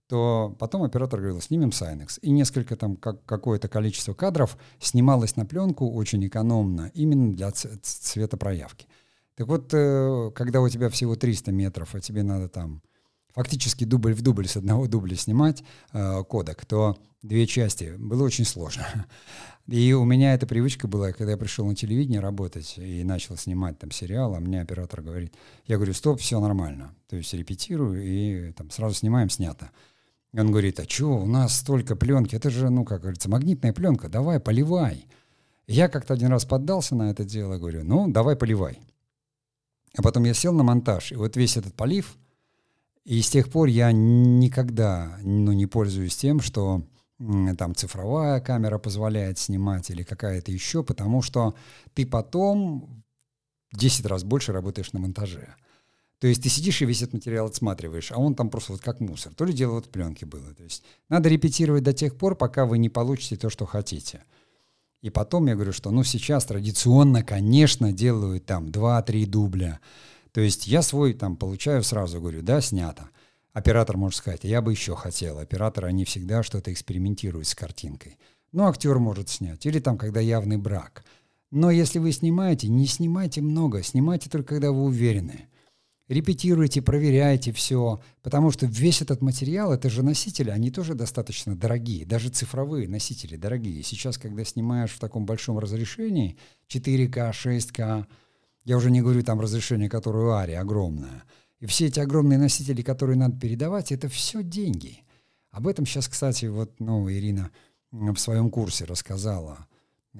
то 0.07 0.55
потом 0.59 0.83
оператор 0.83 1.19
говорил, 1.19 1.39
снимем 1.39 1.71
Сайнекс. 1.71 2.19
И 2.21 2.31
несколько 2.31 2.75
там, 2.75 2.97
как, 2.97 3.23
какое-то 3.25 3.69
количество 3.69 4.13
кадров 4.13 4.57
снималось 4.79 5.35
на 5.37 5.45
пленку 5.45 5.89
очень 5.89 6.25
экономно 6.27 6.91
именно 6.93 7.33
для 7.33 7.51
цветопроявки. 7.51 8.87
Так 9.35 9.47
вот, 9.47 9.73
э, 9.73 10.31
когда 10.35 10.61
у 10.61 10.67
тебя 10.67 10.89
всего 10.89 11.15
300 11.15 11.51
метров, 11.51 11.95
а 11.95 12.01
тебе 12.01 12.23
надо 12.23 12.49
там 12.49 12.81
фактически 13.33 13.83
дубль 13.83 14.13
в 14.13 14.21
дубль 14.21 14.47
с 14.47 14.57
одного 14.57 14.87
дубля 14.87 15.15
снимать 15.15 15.63
э, 15.93 16.23
кодек, 16.23 16.65
то 16.65 16.97
две 17.21 17.47
части 17.47 17.95
было 17.97 18.23
очень 18.23 18.45
сложно. 18.45 18.85
И 19.67 19.93
у 19.93 20.03
меня 20.03 20.33
эта 20.33 20.47
привычка 20.47 20.87
была, 20.87 21.11
когда 21.11 21.31
я 21.31 21.37
пришел 21.37 21.65
на 21.65 21.75
телевидение 21.75 22.19
работать 22.19 22.73
и 22.77 23.03
начал 23.03 23.37
снимать 23.37 23.77
там 23.77 23.91
сериал, 23.91 24.35
а 24.35 24.39
мне 24.39 24.59
оператор 24.59 25.01
говорит, 25.01 25.33
я 25.65 25.77
говорю, 25.77 25.93
стоп, 25.93 26.19
все 26.19 26.39
нормально. 26.39 26.93
То 27.07 27.15
есть 27.15 27.33
репетирую 27.33 28.03
и 28.03 28.51
там 28.53 28.69
сразу 28.71 28.95
снимаем, 28.95 29.29
снято. 29.29 29.69
И 30.33 30.39
он 30.39 30.49
говорит, 30.51 30.79
а 30.79 30.83
что, 30.89 31.17
у 31.17 31.25
нас 31.25 31.59
столько 31.59 31.95
пленки, 31.95 32.35
это 32.35 32.49
же, 32.49 32.69
ну, 32.69 32.83
как 32.85 33.01
говорится, 33.01 33.29
магнитная 33.29 33.71
пленка, 33.71 34.09
давай, 34.09 34.39
поливай. 34.39 35.05
Я 35.67 35.87
как-то 35.89 36.15
один 36.15 36.29
раз 36.29 36.43
поддался 36.43 36.95
на 36.95 37.11
это 37.11 37.23
дело, 37.23 37.57
говорю, 37.57 37.83
ну, 37.83 38.09
давай, 38.11 38.35
поливай. 38.35 38.79
А 39.95 40.01
потом 40.01 40.23
я 40.23 40.33
сел 40.33 40.53
на 40.53 40.63
монтаж, 40.63 41.11
и 41.11 41.15
вот 41.15 41.35
весь 41.35 41.55
этот 41.55 41.75
полив, 41.75 42.17
и 43.03 43.21
с 43.21 43.29
тех 43.29 43.49
пор 43.49 43.67
я 43.67 43.91
никогда 43.91 45.17
ну, 45.23 45.51
не 45.53 45.65
пользуюсь 45.65 46.15
тем, 46.15 46.39
что 46.39 46.83
там 47.57 47.75
цифровая 47.75 48.39
камера 48.41 48.77
позволяет 48.77 49.37
снимать 49.37 49.89
или 49.89 50.03
какая-то 50.03 50.51
еще, 50.51 50.83
потому 50.83 51.21
что 51.21 51.55
ты 51.93 52.05
потом 52.05 53.03
10 53.73 54.05
раз 54.05 54.23
больше 54.23 54.51
работаешь 54.51 54.91
на 54.93 54.99
монтаже. 54.99 55.55
То 56.19 56.27
есть 56.27 56.43
ты 56.43 56.49
сидишь 56.49 56.81
и 56.81 56.85
весь 56.85 57.01
этот 57.01 57.13
материал 57.13 57.47
отсматриваешь, 57.47 58.11
а 58.11 58.19
он 58.19 58.35
там 58.35 58.49
просто 58.49 58.73
вот 58.73 58.81
как 58.81 58.99
мусор. 58.99 59.33
То 59.33 59.43
ли 59.43 59.53
дело 59.53 59.73
вот 59.73 59.89
пленки 59.89 60.23
было. 60.23 60.53
То 60.53 60.63
есть 60.63 60.83
надо 61.09 61.29
репетировать 61.29 61.83
до 61.83 61.93
тех 61.93 62.15
пор, 62.15 62.35
пока 62.35 62.67
вы 62.67 62.77
не 62.77 62.89
получите 62.89 63.37
то, 63.37 63.49
что 63.49 63.65
хотите. 63.65 64.23
И 65.01 65.09
потом 65.09 65.47
я 65.47 65.55
говорю, 65.55 65.73
что 65.73 65.89
ну 65.89 66.03
сейчас 66.03 66.45
традиционно, 66.45 67.23
конечно, 67.23 67.91
делают 67.91 68.45
там 68.45 68.67
2-3 68.67 69.25
дубля. 69.25 69.79
То 70.31 70.41
есть 70.41 70.67
я 70.67 70.81
свой 70.81 71.13
там 71.13 71.35
получаю 71.35 71.83
сразу, 71.83 72.19
говорю, 72.19 72.41
да, 72.41 72.61
снято. 72.61 73.09
Оператор 73.53 73.97
может 73.97 74.17
сказать, 74.17 74.43
я 74.43 74.61
бы 74.61 74.71
еще 74.71 74.95
хотел. 74.95 75.39
Операторы, 75.39 75.87
они 75.87 76.05
всегда 76.05 76.41
что-то 76.43 76.71
экспериментируют 76.71 77.47
с 77.47 77.55
картинкой. 77.55 78.17
Ну, 78.51 78.67
актер 78.67 78.97
может 78.99 79.29
снять. 79.29 79.65
Или 79.65 79.79
там, 79.79 79.97
когда 79.97 80.19
явный 80.19 80.57
брак. 80.57 81.03
Но 81.51 81.69
если 81.69 81.99
вы 81.99 82.11
снимаете, 82.13 82.69
не 82.69 82.87
снимайте 82.87 83.41
много. 83.41 83.83
Снимайте 83.83 84.29
только, 84.29 84.55
когда 84.55 84.71
вы 84.71 84.83
уверены 84.83 85.49
репетируйте, 86.11 86.81
проверяйте 86.81 87.53
все, 87.53 88.01
потому 88.21 88.51
что 88.51 88.65
весь 88.65 89.01
этот 89.01 89.21
материал, 89.21 89.71
это 89.71 89.89
же 89.89 90.03
носители, 90.03 90.49
они 90.49 90.69
тоже 90.69 90.93
достаточно 90.93 91.55
дорогие, 91.55 92.05
даже 92.05 92.29
цифровые 92.29 92.89
носители 92.89 93.37
дорогие. 93.37 93.81
Сейчас, 93.81 94.17
когда 94.17 94.43
снимаешь 94.43 94.91
в 94.91 94.99
таком 94.99 95.25
большом 95.25 95.57
разрешении, 95.57 96.37
4К, 96.67 97.31
6К, 97.31 98.05
я 98.63 98.77
уже 98.77 98.91
не 98.91 99.01
говорю 99.01 99.23
там 99.23 99.39
разрешение, 99.39 99.89
которое 99.89 100.25
у 100.25 100.31
Ари 100.31 100.53
огромное, 100.53 101.23
и 101.59 101.65
все 101.65 101.87
эти 101.87 101.99
огромные 101.99 102.39
носители, 102.39 102.81
которые 102.81 103.17
надо 103.17 103.39
передавать, 103.39 103.91
это 103.91 104.07
все 104.09 104.43
деньги. 104.43 105.03
Об 105.51 105.67
этом 105.67 105.85
сейчас, 105.85 106.07
кстати, 106.07 106.45
вот 106.45 106.79
ну, 106.79 107.09
Ирина 107.11 107.51
в 107.91 108.15
своем 108.17 108.49
курсе 108.49 108.85
рассказала 108.85 109.67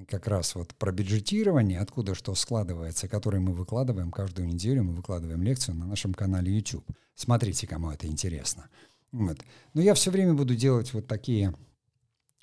как 0.08 0.28
раз 0.28 0.56
вот 0.56 0.74
про 0.76 0.92
бюджетирование, 0.92 1.80
откуда 1.80 2.16
что 2.16 2.36
складывается, 2.36 3.08
который 3.08 3.40
мы 3.40 3.54
выкладываем 3.54 4.12
каждую 4.12 4.48
неделю, 4.48 4.84
мы 4.84 4.94
выкладываем 4.94 5.42
лекцию 5.44 5.76
на 5.76 5.86
нашем 5.86 6.14
канале 6.14 6.54
YouTube. 6.54 6.90
Смотрите, 7.16 7.68
кому 7.68 7.92
это 7.92 8.08
интересно. 8.08 8.70
Вот. 9.12 9.40
Но 9.74 9.82
я 9.82 9.94
все 9.94 10.12
время 10.12 10.34
буду 10.34 10.56
делать 10.56 10.94
вот 10.94 11.08
такие 11.08 11.54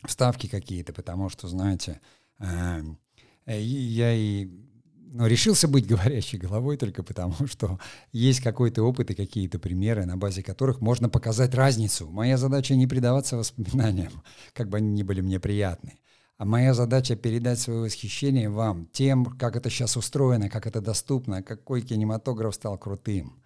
вставки 0.04 0.46
какие-то, 0.46 0.92
потому 0.92 1.28
что, 1.28 1.48
знаете, 1.48 2.00
э, 2.38 2.82
я 3.46 4.14
и 4.14 4.48
ну, 5.10 5.26
решился 5.26 5.68
быть 5.68 5.86
говорящей 5.86 6.38
головой 6.38 6.76
только 6.76 7.02
потому, 7.02 7.34
что 7.46 7.78
есть 8.12 8.40
какой-то 8.40 8.82
опыт 8.82 9.10
и 9.10 9.14
какие-то 9.14 9.58
примеры, 9.58 10.06
на 10.06 10.16
базе 10.16 10.42
которых 10.42 10.80
можно 10.80 11.08
показать 11.08 11.54
разницу. 11.54 12.08
Моя 12.08 12.36
задача 12.36 12.74
не 12.74 12.86
предаваться 12.86 13.36
воспоминаниям, 13.36 14.22
как 14.52 14.68
бы 14.68 14.78
они 14.78 14.90
ни 14.90 15.02
были 15.02 15.20
мне 15.20 15.40
приятны. 15.40 15.98
А 16.36 16.44
моя 16.44 16.72
задача 16.72 17.16
передать 17.16 17.58
свое 17.58 17.80
восхищение 17.80 18.48
вам 18.48 18.86
тем, 18.92 19.24
как 19.24 19.56
это 19.56 19.70
сейчас 19.70 19.96
устроено, 19.96 20.48
как 20.48 20.66
это 20.66 20.80
доступно, 20.80 21.42
какой 21.42 21.82
кинематограф 21.82 22.54
стал 22.54 22.78
крутым. 22.78 23.42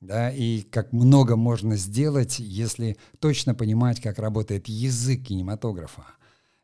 Да, 0.00 0.30
и 0.30 0.62
как 0.62 0.92
много 0.92 1.36
можно 1.36 1.76
сделать, 1.76 2.38
если 2.38 2.96
точно 3.18 3.54
понимать, 3.54 4.00
как 4.00 4.18
работает 4.18 4.68
язык 4.68 5.26
кинематографа. 5.26 6.04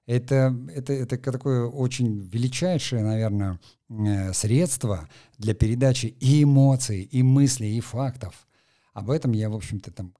Это, 0.06 0.56
это, 0.72 0.92
это 0.92 1.16
такое 1.16 1.66
очень 1.66 2.20
величайшее, 2.20 3.02
наверное, 3.02 3.58
э, 3.88 4.32
средство 4.32 5.08
для 5.36 5.52
передачи 5.52 6.06
и 6.06 6.44
эмоций, 6.44 7.02
и 7.02 7.22
мыслей, 7.22 7.76
и 7.76 7.80
фактов. 7.80 8.46
Об 8.94 9.10
этом 9.10 9.32
я, 9.32 9.50
в 9.50 9.54
общем-то, 9.54 9.90
там 9.90 10.14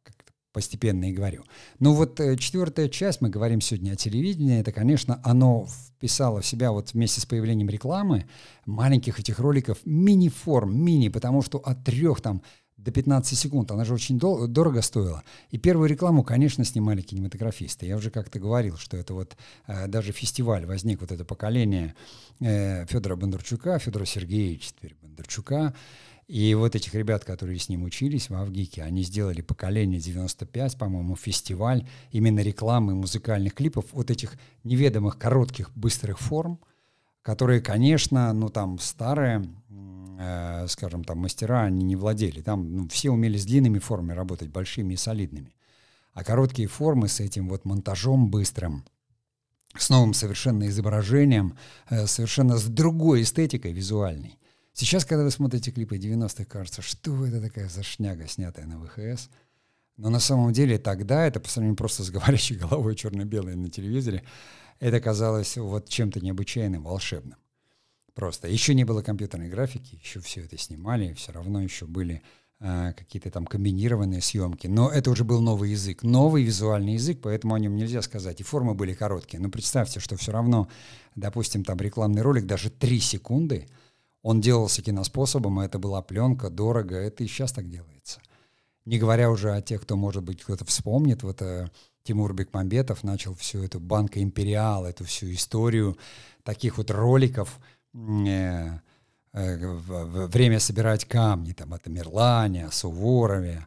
постепенно 0.57 1.11
и 1.11 1.12
говорю. 1.12 1.44
Ну 1.81 1.92
вот 1.92 2.18
э, 2.18 2.35
четвертая 2.37 2.88
часть, 2.88 3.20
мы 3.20 3.29
говорим 3.29 3.61
сегодня 3.61 3.92
о 3.92 3.96
телевидении, 3.96 4.59
это, 4.59 4.72
конечно, 4.72 5.20
оно 5.22 5.66
вписало 5.66 6.40
в 6.40 6.46
себя 6.46 6.72
вот 6.72 6.94
вместе 6.94 7.20
с 7.20 7.27
появлением 7.27 7.68
рекламы 7.68 8.27
маленьких 8.64 9.20
этих 9.20 9.38
роликов 9.38 9.77
мини-форм, 9.85 10.75
мини, 10.75 11.09
потому 11.09 11.42
что 11.42 11.59
от 11.59 11.85
трех 11.85 12.22
там 12.22 12.42
до 12.77 12.91
15 12.91 13.39
секунд, 13.39 13.71
она 13.71 13.85
же 13.85 13.95
очень 13.95 14.19
дол- 14.19 14.47
дорого 14.47 14.83
стоила. 14.83 15.23
И 15.51 15.59
первую 15.59 15.89
рекламу, 15.89 16.23
конечно, 16.23 16.65
снимали 16.65 17.01
кинематографисты. 17.01 17.87
Я 17.87 17.97
уже 17.97 18.11
как-то 18.11 18.39
говорил, 18.39 18.77
что 18.77 18.97
это 18.97 19.15
вот 19.15 19.37
э, 19.67 19.87
даже 19.89 20.12
фестиваль 20.12 20.67
возник, 20.67 21.01
вот 21.01 21.11
это 21.11 21.25
поколение 21.25 21.95
э, 22.41 22.87
Федора 22.87 23.17
Бондарчука, 23.17 23.79
Федора 23.79 24.05
Сергеевича 24.05 24.71
теперь 24.77 24.95
Бондарчука, 25.01 25.75
и 26.29 26.55
вот 26.55 26.75
этих 26.75 26.93
ребят, 26.95 27.25
которые 27.25 27.59
с 27.59 27.69
ним 27.69 27.85
учились 27.85 28.31
в 28.31 28.35
Авгике, 28.35 28.83
они 28.83 29.05
сделали 29.05 29.43
поколение 29.43 30.01
95, 30.01 30.77
по-моему, 30.77 31.15
фестиваль 31.15 31.87
именно 32.11 32.41
рекламы 32.41 32.97
музыкальных 32.97 33.55
клипов, 33.55 33.87
вот 33.93 34.11
этих 34.11 34.37
неведомых 34.65 35.19
коротких 35.19 35.71
быстрых 35.77 36.19
форм, 36.19 36.59
которые, 37.27 37.61
конечно, 37.61 38.33
ну 38.33 38.51
там 38.51 38.79
старые, 38.79 39.45
э, 40.21 40.67
скажем, 40.69 41.03
там 41.03 41.19
мастера, 41.19 41.65
они 41.65 41.85
не 41.85 41.97
владели. 41.97 42.41
Там 42.41 42.77
ну, 42.77 42.89
все 42.89 43.11
умели 43.11 43.37
с 43.37 43.45
длинными 43.45 43.81
формами 43.81 44.12
работать, 44.12 44.49
большими 44.49 44.95
и 44.95 44.97
солидными. 44.97 45.53
А 46.12 46.22
короткие 46.22 46.68
формы 46.68 47.09
с 47.09 47.18
этим 47.18 47.49
вот 47.49 47.64
монтажом 47.64 48.31
быстрым, 48.31 48.85
с 49.77 49.91
новым 49.91 50.14
совершенно 50.14 50.68
изображением, 50.68 51.59
э, 51.91 52.07
совершенно 52.07 52.59
с 52.59 52.66
другой 52.66 53.22
эстетикой 53.22 53.72
визуальной, 53.72 54.39
Сейчас, 54.72 55.07
когда 55.07 55.24
вы 55.24 55.31
смотрите 55.31 55.70
клипы 55.70 55.97
90-х, 55.97 56.45
кажется, 56.45 56.83
что 56.83 57.24
это 57.24 57.41
такая 57.41 57.66
за 57.66 57.83
шняга, 57.83 58.29
снятая 58.29 58.66
на 58.66 58.79
ВХС. 58.79 59.31
Но 59.97 60.11
на 60.11 60.20
самом 60.20 60.53
деле 60.53 60.78
тогда 60.78 61.26
это 61.26 61.40
по 61.40 61.49
сравнению 61.49 61.76
просто 61.76 62.03
с 62.05 62.11
говорящей 62.11 62.57
головой 62.57 62.94
черно-белой 62.94 63.57
на 63.57 63.70
телевизоре, 63.70 64.24
это 64.78 65.01
казалось 65.01 65.57
вот 65.57 65.88
чем-то 65.88 66.20
необычайным, 66.20 66.82
волшебным. 66.82 67.38
Просто. 68.14 68.49
Еще 68.49 68.74
не 68.74 68.84
было 68.84 69.03
компьютерной 69.03 69.49
графики, 69.49 69.99
еще 70.03 70.20
все 70.20 70.42
это 70.42 70.57
снимали, 70.57 71.12
все 71.14 71.32
равно 71.32 71.62
еще 71.62 71.84
были 71.84 72.22
э, 72.61 72.94
какие-то 72.97 73.30
там 73.30 73.47
комбинированные 73.47 74.22
съемки. 74.22 74.66
Но 74.66 74.90
это 74.90 75.11
уже 75.11 75.22
был 75.24 75.42
новый 75.42 75.72
язык, 75.72 76.03
новый 76.03 76.42
визуальный 76.42 76.94
язык, 76.94 77.20
поэтому 77.22 77.55
о 77.55 77.59
нем 77.59 77.76
нельзя 77.76 78.01
сказать. 78.01 78.40
И 78.40 78.42
формы 78.42 78.74
были 78.74 78.94
короткие. 78.94 79.40
Но 79.40 79.51
представьте, 79.51 80.01
что 80.01 80.16
все 80.16 80.32
равно, 80.32 80.68
допустим, 81.14 81.62
там 81.62 81.76
рекламный 81.76 82.22
ролик, 82.22 82.47
даже 82.47 82.70
три 82.70 83.01
секунды, 83.01 83.68
он 84.22 84.40
делался 84.40 84.80
киноспособом, 84.80 85.61
и 85.61 85.66
это 85.66 85.78
была 85.78 86.01
пленка, 86.01 86.49
дорого, 86.49 86.97
это 86.97 87.22
и 87.22 87.26
сейчас 87.26 87.53
так 87.53 87.68
делается. 87.68 88.20
Не 88.87 88.99
говоря 88.99 89.30
уже 89.30 89.53
о 89.53 89.61
тех, 89.61 89.82
кто, 89.82 89.97
может 89.97 90.22
быть, 90.22 90.43
кто-то 90.43 90.64
вспомнит, 90.64 91.22
вот 91.22 91.43
э, 91.43 91.68
Тимур 92.05 92.32
Бекмамбетов 92.32 93.03
начал 93.03 93.34
всю 93.34 93.64
эту 93.64 93.80
банка 93.80 94.22
Империал, 94.22 94.87
эту 94.87 95.05
всю 95.05 95.32
историю 95.32 95.99
таких 96.45 96.78
вот 96.78 96.93
роликов, 96.93 97.59
э, 97.93 98.78
э, 99.32 100.26
время 100.28 100.61
собирать 100.61 101.05
камни, 101.05 101.53
там, 101.53 101.74
о 101.74 101.78
Тамерлане, 101.78 102.66
о 102.66 102.70
Суворове, 102.70 103.66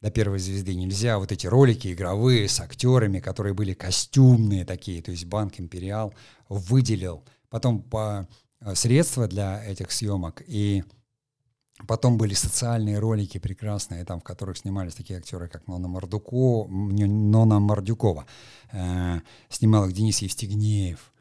до 0.00 0.10
первой 0.10 0.40
звезды 0.40 0.74
нельзя, 0.74 1.18
вот 1.18 1.32
эти 1.32 1.46
ролики 1.46 1.92
игровые 1.92 2.48
с 2.48 2.60
актерами, 2.60 3.20
которые 3.20 3.54
были 3.54 3.72
костюмные 3.72 4.64
такие, 4.64 5.00
то 5.00 5.12
есть 5.12 5.24
банк 5.24 5.58
Империал 5.58 6.12
выделил 6.48 7.24
потом 7.48 7.82
по 7.82 8.28
э, 8.60 8.74
средства 8.74 9.28
для 9.28 9.64
этих 9.64 9.92
съемок 9.92 10.42
и 10.46 10.84
Потом 11.86 12.16
были 12.16 12.32
социальные 12.32 12.98
ролики 12.98 13.38
прекрасные, 13.38 14.04
там, 14.04 14.20
в 14.20 14.24
которых 14.24 14.56
снимались 14.56 14.94
такие 14.94 15.18
актеры, 15.18 15.46
как 15.48 15.66
Нона 15.66 15.88
Мордуко, 15.88 16.66
Нона 16.68 17.60
Мордюкова. 17.60 18.26
Э, 18.72 19.20
снимал 19.50 19.86
их 19.86 19.92
Денис 19.92 20.22
Евстигнеев. 20.22 21.12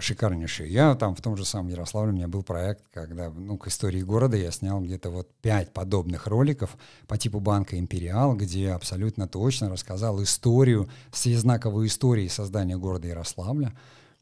Шикарнейший. 0.00 0.68
Я 0.68 0.94
там 0.94 1.14
в 1.14 1.22
том 1.22 1.36
же 1.38 1.46
самом 1.46 1.68
Ярославле, 1.68 2.12
у 2.12 2.14
меня 2.14 2.28
был 2.28 2.42
проект, 2.42 2.84
когда, 2.92 3.30
ну, 3.30 3.56
к 3.56 3.66
истории 3.68 4.02
города 4.02 4.36
я 4.36 4.50
снял 4.50 4.80
где-то 4.82 5.10
вот 5.10 5.30
пять 5.40 5.72
подобных 5.72 6.26
роликов 6.26 6.76
по 7.06 7.16
типу 7.16 7.40
банка 7.40 7.78
«Империал», 7.78 8.36
где 8.36 8.72
абсолютно 8.72 9.26
точно 9.26 9.70
рассказал 9.70 10.22
историю, 10.22 10.90
всезнаковую 11.12 11.86
историю 11.86 12.28
создания 12.28 12.76
города 12.76 13.08
Ярославля. 13.08 13.74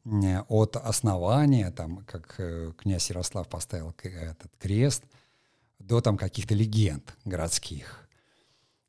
От 0.04 0.76
основания, 0.76 1.70
там, 1.70 2.04
как 2.06 2.36
э, 2.38 2.72
князь 2.78 3.10
Ярослав 3.10 3.48
поставил 3.48 3.94
этот 4.02 4.50
крест, 4.58 5.02
до 5.78 6.00
там 6.00 6.16
каких-то 6.16 6.54
легенд 6.54 7.16
городских. 7.24 8.08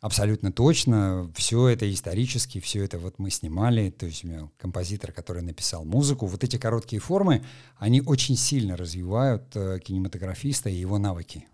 Абсолютно 0.01 0.53
точно, 0.53 1.29
все 1.35 1.67
это 1.67 1.91
исторически, 1.91 2.61
все 2.61 2.85
это 2.85 2.97
вот 2.97 3.19
мы 3.19 3.29
снимали, 3.31 3.89
то 3.89 4.05
есть 4.05 4.23
у 4.23 4.27
меня 4.29 4.49
композитор, 4.57 5.11
который 5.11 5.41
написал 5.41 5.83
музыку. 5.83 6.25
Вот 6.25 6.41
эти 6.41 6.55
короткие 6.55 7.01
формы, 7.01 7.43
они 7.77 8.01
очень 8.01 8.37
сильно 8.37 8.77
развивают 8.77 9.53
э, 9.55 9.79
кинематографиста 9.83 10.69
и 10.69 10.75
его 10.75 10.97
навыки. 10.99 11.47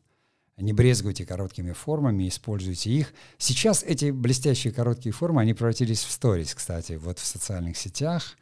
Не 0.58 0.74
брезгуйте 0.74 1.26
короткими 1.26 1.72
формами, 1.72 2.28
используйте 2.28 2.92
их. 2.92 3.14
Сейчас 3.40 3.84
эти 3.84 4.12
блестящие 4.12 4.72
короткие 4.72 5.12
формы, 5.12 5.42
они 5.42 5.54
превратились 5.54 6.04
в 6.04 6.12
сторис, 6.12 6.54
кстати, 6.54 6.94
вот 6.94 7.18
в 7.18 7.26
социальных 7.26 7.78
сетях. 7.78 8.38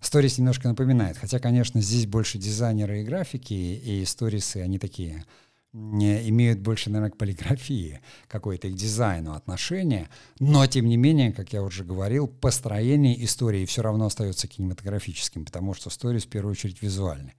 Сторис 0.00 0.38
немножко 0.38 0.68
напоминает, 0.68 1.16
хотя, 1.16 1.38
конечно, 1.38 1.80
здесь 1.80 2.06
больше 2.06 2.38
дизайнеры 2.38 3.00
и 3.00 3.04
графики, 3.04 3.54
и 3.54 4.04
сторисы, 4.04 4.58
они 4.58 4.78
такие 4.78 5.24
имеют 5.72 6.60
больше, 6.60 6.88
наверное, 6.88 7.10
к 7.10 7.16
полиграфии, 7.16 8.00
какой-то 8.28 8.68
к 8.68 8.74
дизайну 8.74 9.32
отношения, 9.32 10.08
но, 10.38 10.64
тем 10.68 10.86
не 10.86 10.96
менее, 10.96 11.32
как 11.32 11.52
я 11.52 11.62
уже 11.64 11.82
говорил, 11.82 12.28
построение 12.28 13.24
истории 13.24 13.66
все 13.66 13.82
равно 13.82 14.06
остается 14.06 14.46
кинематографическим, 14.46 15.44
потому 15.44 15.74
что 15.74 15.90
сторис 15.90 16.26
в 16.26 16.28
первую 16.28 16.52
очередь 16.52 16.80
визуальны. 16.80 17.34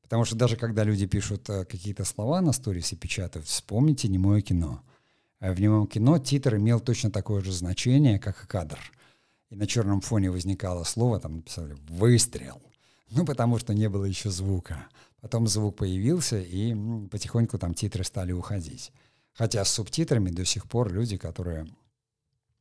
Потому 0.00 0.24
что 0.24 0.36
даже 0.36 0.56
когда 0.56 0.84
люди 0.84 1.06
пишут 1.06 1.50
э, 1.50 1.64
какие-то 1.66 2.04
слова 2.04 2.40
на 2.40 2.52
сторис 2.52 2.92
и 2.92 2.96
печатают, 2.96 3.46
вспомните 3.46 4.08
немое 4.08 4.40
кино. 4.40 4.82
А 5.38 5.52
в 5.52 5.60
немом 5.60 5.86
кино 5.86 6.18
титр 6.18 6.56
имел 6.56 6.80
точно 6.80 7.10
такое 7.10 7.42
же 7.42 7.52
значение, 7.52 8.18
как 8.18 8.42
и 8.42 8.46
кадр— 8.46 8.78
и 9.50 9.56
на 9.56 9.66
черном 9.66 10.00
фоне 10.00 10.30
возникало 10.30 10.84
слово, 10.84 11.20
там 11.20 11.36
написали 11.36 11.76
«выстрел», 11.88 12.62
ну, 13.10 13.24
потому 13.24 13.58
что 13.58 13.74
не 13.74 13.88
было 13.88 14.04
еще 14.04 14.30
звука. 14.30 14.86
Потом 15.20 15.48
звук 15.48 15.76
появился, 15.76 16.40
и 16.40 16.74
потихоньку 17.08 17.58
там 17.58 17.74
титры 17.74 18.04
стали 18.04 18.32
уходить. 18.32 18.92
Хотя 19.32 19.64
с 19.64 19.70
субтитрами 19.70 20.30
до 20.30 20.44
сих 20.44 20.68
пор 20.68 20.92
люди, 20.92 21.16
которые 21.16 21.66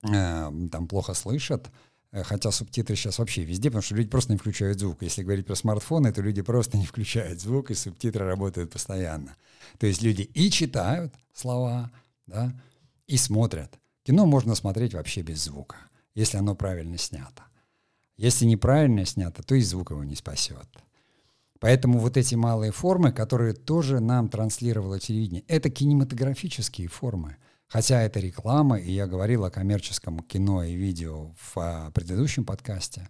э, 0.02 0.52
там 0.72 0.88
плохо 0.88 1.14
слышат, 1.14 1.70
э, 2.12 2.24
хотя 2.24 2.52
субтитры 2.52 2.96
сейчас 2.96 3.20
вообще 3.20 3.44
везде, 3.44 3.70
потому 3.70 3.84
что 3.84 3.96
люди 3.96 4.10
просто 4.10 4.32
не 4.32 4.40
включают 4.40 4.80
звук. 4.80 5.04
Если 5.04 5.22
говорить 5.22 5.46
про 5.46 5.56
смартфоны, 5.56 6.12
то 6.12 6.22
люди 6.22 6.42
просто 6.42 6.78
не 6.78 6.86
включают 6.86 7.40
звук, 7.40 7.70
и 7.70 7.76
субтитры 7.76 8.26
работают 8.26 8.72
постоянно. 8.72 9.36
То 9.78 9.86
есть 9.86 10.02
люди 10.02 10.24
и 10.24 10.50
читают 10.50 11.14
слова, 11.34 11.92
да, 12.26 12.60
и 13.06 13.18
смотрят. 13.18 13.78
Кино 14.04 14.26
можно 14.26 14.56
смотреть 14.56 14.96
вообще 14.96 15.22
без 15.22 15.44
звука 15.44 15.78
если 16.16 16.38
оно 16.38 16.56
правильно 16.56 16.98
снято. 16.98 17.44
Если 18.18 18.46
неправильно 18.46 19.06
снято, 19.06 19.44
то 19.44 19.56
и 19.56 19.62
звук 19.62 19.92
его 19.92 20.04
не 20.04 20.16
спасет. 20.16 20.68
Поэтому 21.60 22.00
вот 22.00 22.18
эти 22.18 22.36
малые 22.36 22.72
формы, 22.72 23.12
которые 23.12 23.54
тоже 23.54 24.00
нам 24.00 24.30
транслировало 24.30 25.00
телевидение, 25.00 25.44
это 25.48 25.70
кинематографические 25.70 26.88
формы. 26.88 27.38
Хотя 27.68 28.02
это 28.02 28.20
реклама, 28.20 28.78
и 28.78 28.92
я 28.92 29.08
говорил 29.08 29.46
о 29.46 29.52
коммерческом 29.52 30.20
кино 30.20 30.64
и 30.64 30.74
видео 30.74 31.34
в 31.38 31.58
а, 31.58 31.92
предыдущем 31.92 32.44
подкасте. 32.44 33.10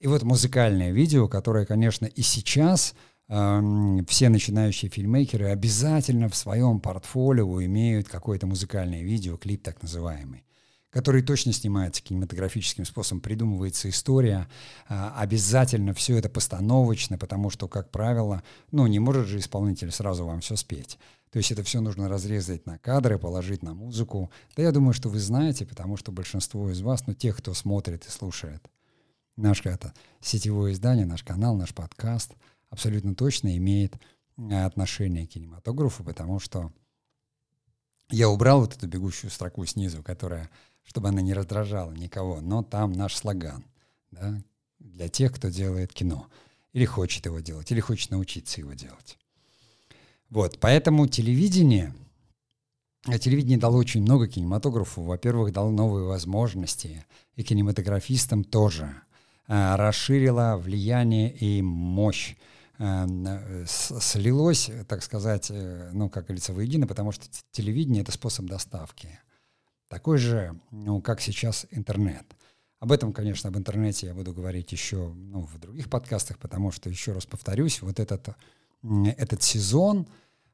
И 0.00 0.06
вот 0.06 0.22
музыкальное 0.22 0.92
видео, 0.92 1.28
которое, 1.28 1.66
конечно, 1.66 2.06
и 2.06 2.22
сейчас 2.22 2.94
э, 3.28 3.98
все 4.06 4.28
начинающие 4.28 4.90
фильмейкеры 4.90 5.48
обязательно 5.48 6.28
в 6.28 6.36
своем 6.36 6.78
портфолио 6.78 7.62
имеют 7.64 8.08
какое-то 8.08 8.46
музыкальное 8.46 9.02
видео, 9.02 9.36
клип 9.36 9.64
так 9.64 9.82
называемый 9.82 10.44
который 10.98 11.22
точно 11.22 11.52
снимается 11.52 12.02
кинематографическим 12.02 12.84
способом, 12.84 13.20
придумывается 13.20 13.88
история, 13.88 14.48
а, 14.88 15.14
обязательно 15.16 15.94
все 15.94 16.16
это 16.16 16.28
постановочно, 16.28 17.16
потому 17.16 17.50
что, 17.50 17.68
как 17.68 17.92
правило, 17.92 18.42
ну, 18.72 18.84
не 18.88 18.98
может 18.98 19.28
же 19.28 19.38
исполнитель 19.38 19.92
сразу 19.92 20.24
вам 20.24 20.40
все 20.40 20.56
спеть. 20.56 20.98
То 21.30 21.36
есть 21.36 21.52
это 21.52 21.62
все 21.62 21.80
нужно 21.80 22.08
разрезать 22.08 22.66
на 22.66 22.78
кадры, 22.78 23.16
положить 23.16 23.62
на 23.62 23.74
музыку. 23.74 24.32
Да 24.56 24.64
я 24.64 24.72
думаю, 24.72 24.92
что 24.92 25.08
вы 25.08 25.20
знаете, 25.20 25.64
потому 25.64 25.96
что 25.96 26.10
большинство 26.10 26.68
из 26.68 26.80
вас, 26.80 27.06
ну, 27.06 27.14
тех, 27.14 27.36
кто 27.36 27.54
смотрит 27.54 28.04
и 28.04 28.10
слушает 28.10 28.68
наш 29.36 29.64
это, 29.64 29.94
сетевое 30.20 30.72
издание, 30.72 31.06
наш 31.06 31.22
канал, 31.22 31.54
наш 31.54 31.72
подкаст, 31.72 32.32
абсолютно 32.70 33.14
точно 33.14 33.56
имеет 33.56 33.94
а, 34.36 34.66
отношение 34.66 35.28
к 35.28 35.30
кинематографу, 35.30 36.02
потому 36.02 36.40
что 36.40 36.72
я 38.10 38.30
убрал 38.30 38.60
вот 38.60 38.74
эту 38.74 38.86
бегущую 38.86 39.30
строку 39.30 39.66
снизу, 39.66 40.02
которая 40.02 40.50
чтобы 40.88 41.08
она 41.08 41.20
не 41.20 41.34
раздражала 41.34 41.92
никого, 41.92 42.40
но 42.40 42.62
там 42.62 42.92
наш 42.92 43.14
слоган 43.14 43.62
да, 44.10 44.40
для 44.78 45.10
тех, 45.10 45.34
кто 45.34 45.50
делает 45.50 45.92
кино, 45.92 46.28
или 46.72 46.86
хочет 46.86 47.26
его 47.26 47.40
делать, 47.40 47.70
или 47.70 47.80
хочет 47.80 48.10
научиться 48.10 48.62
его 48.62 48.72
делать. 48.72 49.18
Вот, 50.30 50.58
поэтому 50.58 51.06
телевидение, 51.06 51.94
а 53.04 53.18
телевидение 53.18 53.58
дало 53.58 53.76
очень 53.76 54.00
много 54.00 54.28
кинематографу. 54.28 55.02
Во-первых, 55.02 55.52
дало 55.52 55.70
новые 55.70 56.06
возможности, 56.06 57.04
и 57.36 57.42
кинематографистам 57.42 58.42
тоже. 58.42 58.90
А, 59.46 59.76
расширило 59.76 60.56
влияние 60.56 61.36
и 61.36 61.60
мощь 61.60 62.34
а, 62.78 63.06
слилось, 63.66 64.70
так 64.88 65.02
сказать, 65.02 65.48
э, 65.50 65.90
ну, 65.92 66.08
как 66.08 66.24
говорится, 66.24 66.54
воедино, 66.54 66.86
потому 66.86 67.12
что 67.12 67.26
телевидение— 67.50 68.02
это 68.04 68.12
способ 68.12 68.46
доставки 68.46 69.18
такой 69.88 70.18
же, 70.18 70.58
ну, 70.70 71.00
как 71.00 71.20
сейчас 71.20 71.66
интернет. 71.70 72.24
Об 72.80 72.92
этом, 72.92 73.12
конечно, 73.12 73.48
об 73.48 73.56
интернете 73.56 74.06
я 74.06 74.14
буду 74.14 74.32
говорить 74.32 74.70
еще 74.70 75.12
ну, 75.12 75.40
в 75.42 75.58
других 75.58 75.90
подкастах, 75.90 76.38
потому 76.38 76.70
что, 76.70 76.88
еще 76.88 77.12
раз 77.12 77.26
повторюсь, 77.26 77.82
вот 77.82 77.98
этот, 77.98 78.28
этот 79.16 79.42
сезон 79.42 80.06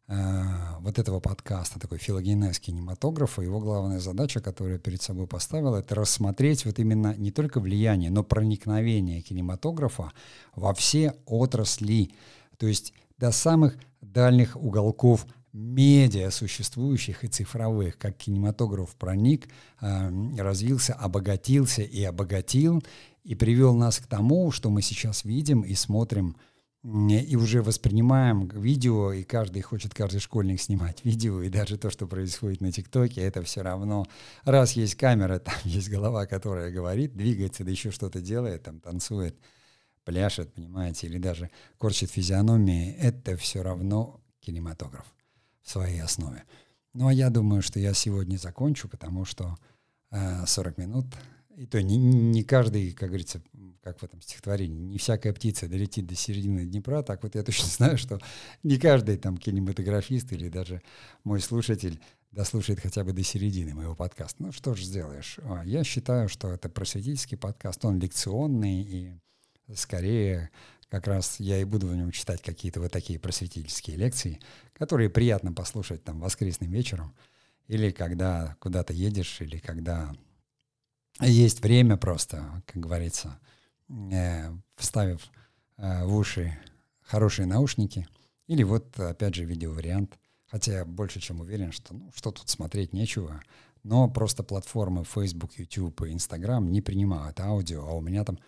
э, 0.09 0.43
вот 0.81 0.99
этого 0.99 1.21
подкаста, 1.21 1.79
такой 1.79 1.99
филогенез 1.99 2.59
кинематографа, 2.61 3.43
его 3.43 3.61
главная 3.61 4.01
задача, 4.01 4.41
которую 4.41 4.75
я 4.75 4.79
перед 4.79 5.03
собой 5.03 5.27
поставил, 5.27 5.75
это 5.75 5.95
рассмотреть 5.95 6.65
вот 6.65 6.79
именно 6.79 7.15
не 7.15 7.31
только 7.31 7.61
влияние, 7.61 8.11
но 8.11 8.25
проникновение 8.25 9.21
кинематографа 9.21 10.13
во 10.55 10.73
все 10.73 11.15
отрасли, 11.27 12.13
то 12.57 12.67
есть 12.67 12.95
до 13.19 13.33
самых 13.33 13.77
дальних 14.01 14.57
уголков 14.57 15.27
медиа 15.55 16.31
существующих 16.31 17.25
и 17.25 17.29
цифровых, 17.29 17.97
как 17.97 18.17
кинематограф 18.17 18.95
проник, 18.97 19.49
а, 19.81 20.13
развился, 20.37 20.95
обогатился 20.95 21.83
и 21.83 22.03
обогатил, 22.03 22.83
и 23.23 23.35
привел 23.35 23.75
нас 23.75 23.99
к 23.99 24.07
тому, 24.07 24.51
что 24.51 24.69
мы 24.69 24.83
сейчас 24.83 25.25
видим 25.25 25.63
и 25.63 25.75
смотрим, 25.75 26.37
и 26.83 27.37
уже 27.37 27.63
воспринимаем 27.63 28.49
видео, 28.49 29.13
и 29.13 29.23
каждый 29.23 29.63
хочет, 29.63 29.95
каждый 29.95 30.19
школьник 30.19 30.61
снимать 30.61 31.01
видео, 31.05 31.41
и 31.41 31.49
даже 31.49 31.79
то, 31.79 31.89
что 31.89 32.07
происходит 32.07 32.61
на 32.61 32.73
ТикТоке, 32.73 33.23
это 33.23 33.41
все 33.43 33.63
равно, 33.63 34.07
раз 34.45 34.73
есть 34.73 34.97
камера, 34.97 35.39
там 35.39 35.55
есть 35.63 35.89
голова, 35.89 36.27
которая 36.27 36.73
говорит, 36.73 37.17
двигается, 37.17 37.65
да 37.65 37.71
еще 37.71 37.93
что-то 37.93 38.21
делает, 38.21 38.65
там 38.65 38.81
танцует, 38.81 39.39
пляшет, 40.05 40.53
понимаете, 40.53 41.07
или 41.07 41.19
даже 41.19 41.51
корчит 41.79 42.11
физиономии, 42.11 42.93
это 42.97 43.37
все 43.37 43.63
равно 43.63 44.21
кинематограф 44.41 45.14
в 45.65 45.71
своей 45.71 46.01
основе. 46.01 46.45
Ну, 46.93 47.09
а 47.09 47.13
я 47.13 47.31
думаю, 47.31 47.63
что 47.63 47.81
я 47.81 47.93
сегодня 47.95 48.37
закончу, 48.37 48.89
потому 48.89 49.25
что 49.25 49.57
э, 50.13 50.47
40 50.47 50.79
минут, 50.79 51.07
и 51.57 51.67
то 51.67 51.83
не, 51.83 51.97
не 51.97 52.45
каждый, 52.45 52.93
как 52.93 53.09
говорится, 53.09 53.43
как 53.83 54.01
в 54.01 54.05
этом 54.05 54.21
стихотворении, 54.21 54.85
не 54.85 54.99
всякая 54.99 55.33
птица 55.33 55.69
долетит 55.69 56.07
до 56.07 56.15
середины 56.15 56.65
Днепра, 56.67 57.03
так 57.03 57.23
вот 57.23 57.35
я 57.35 57.43
точно 57.43 57.67
знаю, 57.69 57.99
что 57.99 58.21
не 58.63 58.79
каждый 58.79 59.17
там 59.17 59.37
кинематографист 59.37 60.33
или 60.33 60.49
даже 60.49 60.83
мой 61.25 61.41
слушатель 61.41 62.01
дослушает 62.31 62.81
хотя 62.81 63.05
бы 63.05 63.13
до 63.13 63.23
середины 63.23 63.75
моего 63.75 63.95
подкаста. 63.95 64.43
Ну 64.43 64.53
что 64.53 64.75
ж 64.75 64.83
сделаешь? 64.83 65.39
А, 65.45 65.63
я 65.65 65.85
считаю, 65.85 66.29
что 66.29 66.51
это 66.53 66.69
просветительский 66.69 67.39
подкаст, 67.39 67.85
он 67.85 67.99
лекционный 67.99 68.83
и 68.83 69.13
скорее 69.75 70.51
как 70.89 71.07
раз 71.07 71.41
я 71.41 71.59
и 71.61 71.65
буду 71.65 71.87
в 71.87 71.95
нем 71.97 72.11
читать 72.11 72.43
какие-то 72.43 72.81
вот 72.81 72.93
такие 72.93 73.19
просветительские 73.19 73.97
лекции, 73.97 74.41
которые 74.73 75.11
приятно 75.11 75.53
послушать 75.53 76.05
там 76.05 76.21
воскресным 76.21 76.71
вечером 76.71 77.15
или 77.67 77.91
когда 77.91 78.57
куда-то 78.61 78.93
едешь, 78.93 79.41
или 79.41 79.59
когда 79.59 80.15
есть 81.21 81.63
время 81.63 81.97
просто, 81.97 82.63
как 82.67 82.83
говорится, 82.83 83.39
э, 83.89 84.53
вставив 84.77 85.31
э, 85.77 86.05
в 86.05 86.15
уши 86.15 86.59
хорошие 87.01 87.47
наушники, 87.47 88.07
или 88.47 88.63
вот 88.63 88.99
опять 88.99 89.35
же 89.35 89.45
видеовариант. 89.45 90.19
Хотя 90.47 90.73
я 90.73 90.85
больше 90.85 91.21
чем 91.21 91.41
уверен, 91.41 91.73
что 91.73 91.95
ну, 91.95 92.13
что 92.15 92.31
тут 92.31 92.49
смотреть 92.49 92.93
нечего, 92.93 93.43
но 93.83 94.09
просто 94.09 94.43
платформы 94.43 95.05
Facebook, 95.05 95.59
YouTube 95.59 96.03
и 96.03 96.13
Instagram 96.13 96.71
не 96.71 96.81
принимают 96.81 97.41
аудио, 97.41 97.87
а 97.87 97.95
у 97.95 98.01
меня 98.01 98.25
там 98.25 98.39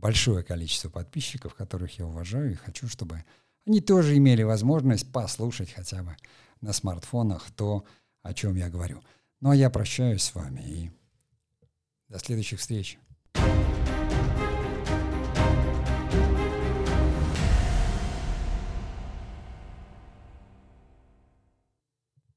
большое 0.00 0.42
количество 0.42 0.88
подписчиков, 0.88 1.54
которых 1.54 1.98
я 1.98 2.06
уважаю 2.06 2.52
и 2.52 2.56
хочу, 2.56 2.88
чтобы 2.88 3.24
они 3.66 3.80
тоже 3.80 4.16
имели 4.16 4.42
возможность 4.42 5.12
послушать 5.12 5.70
хотя 5.70 6.02
бы 6.02 6.16
на 6.60 6.72
смартфонах 6.72 7.50
то, 7.50 7.84
о 8.22 8.34
чем 8.34 8.56
я 8.56 8.68
говорю. 8.68 9.02
Ну 9.40 9.50
а 9.50 9.56
я 9.56 9.70
прощаюсь 9.70 10.22
с 10.22 10.34
вами 10.34 10.60
и 10.60 10.90
до 12.08 12.18
следующих 12.18 12.60
встреч. 12.60 12.98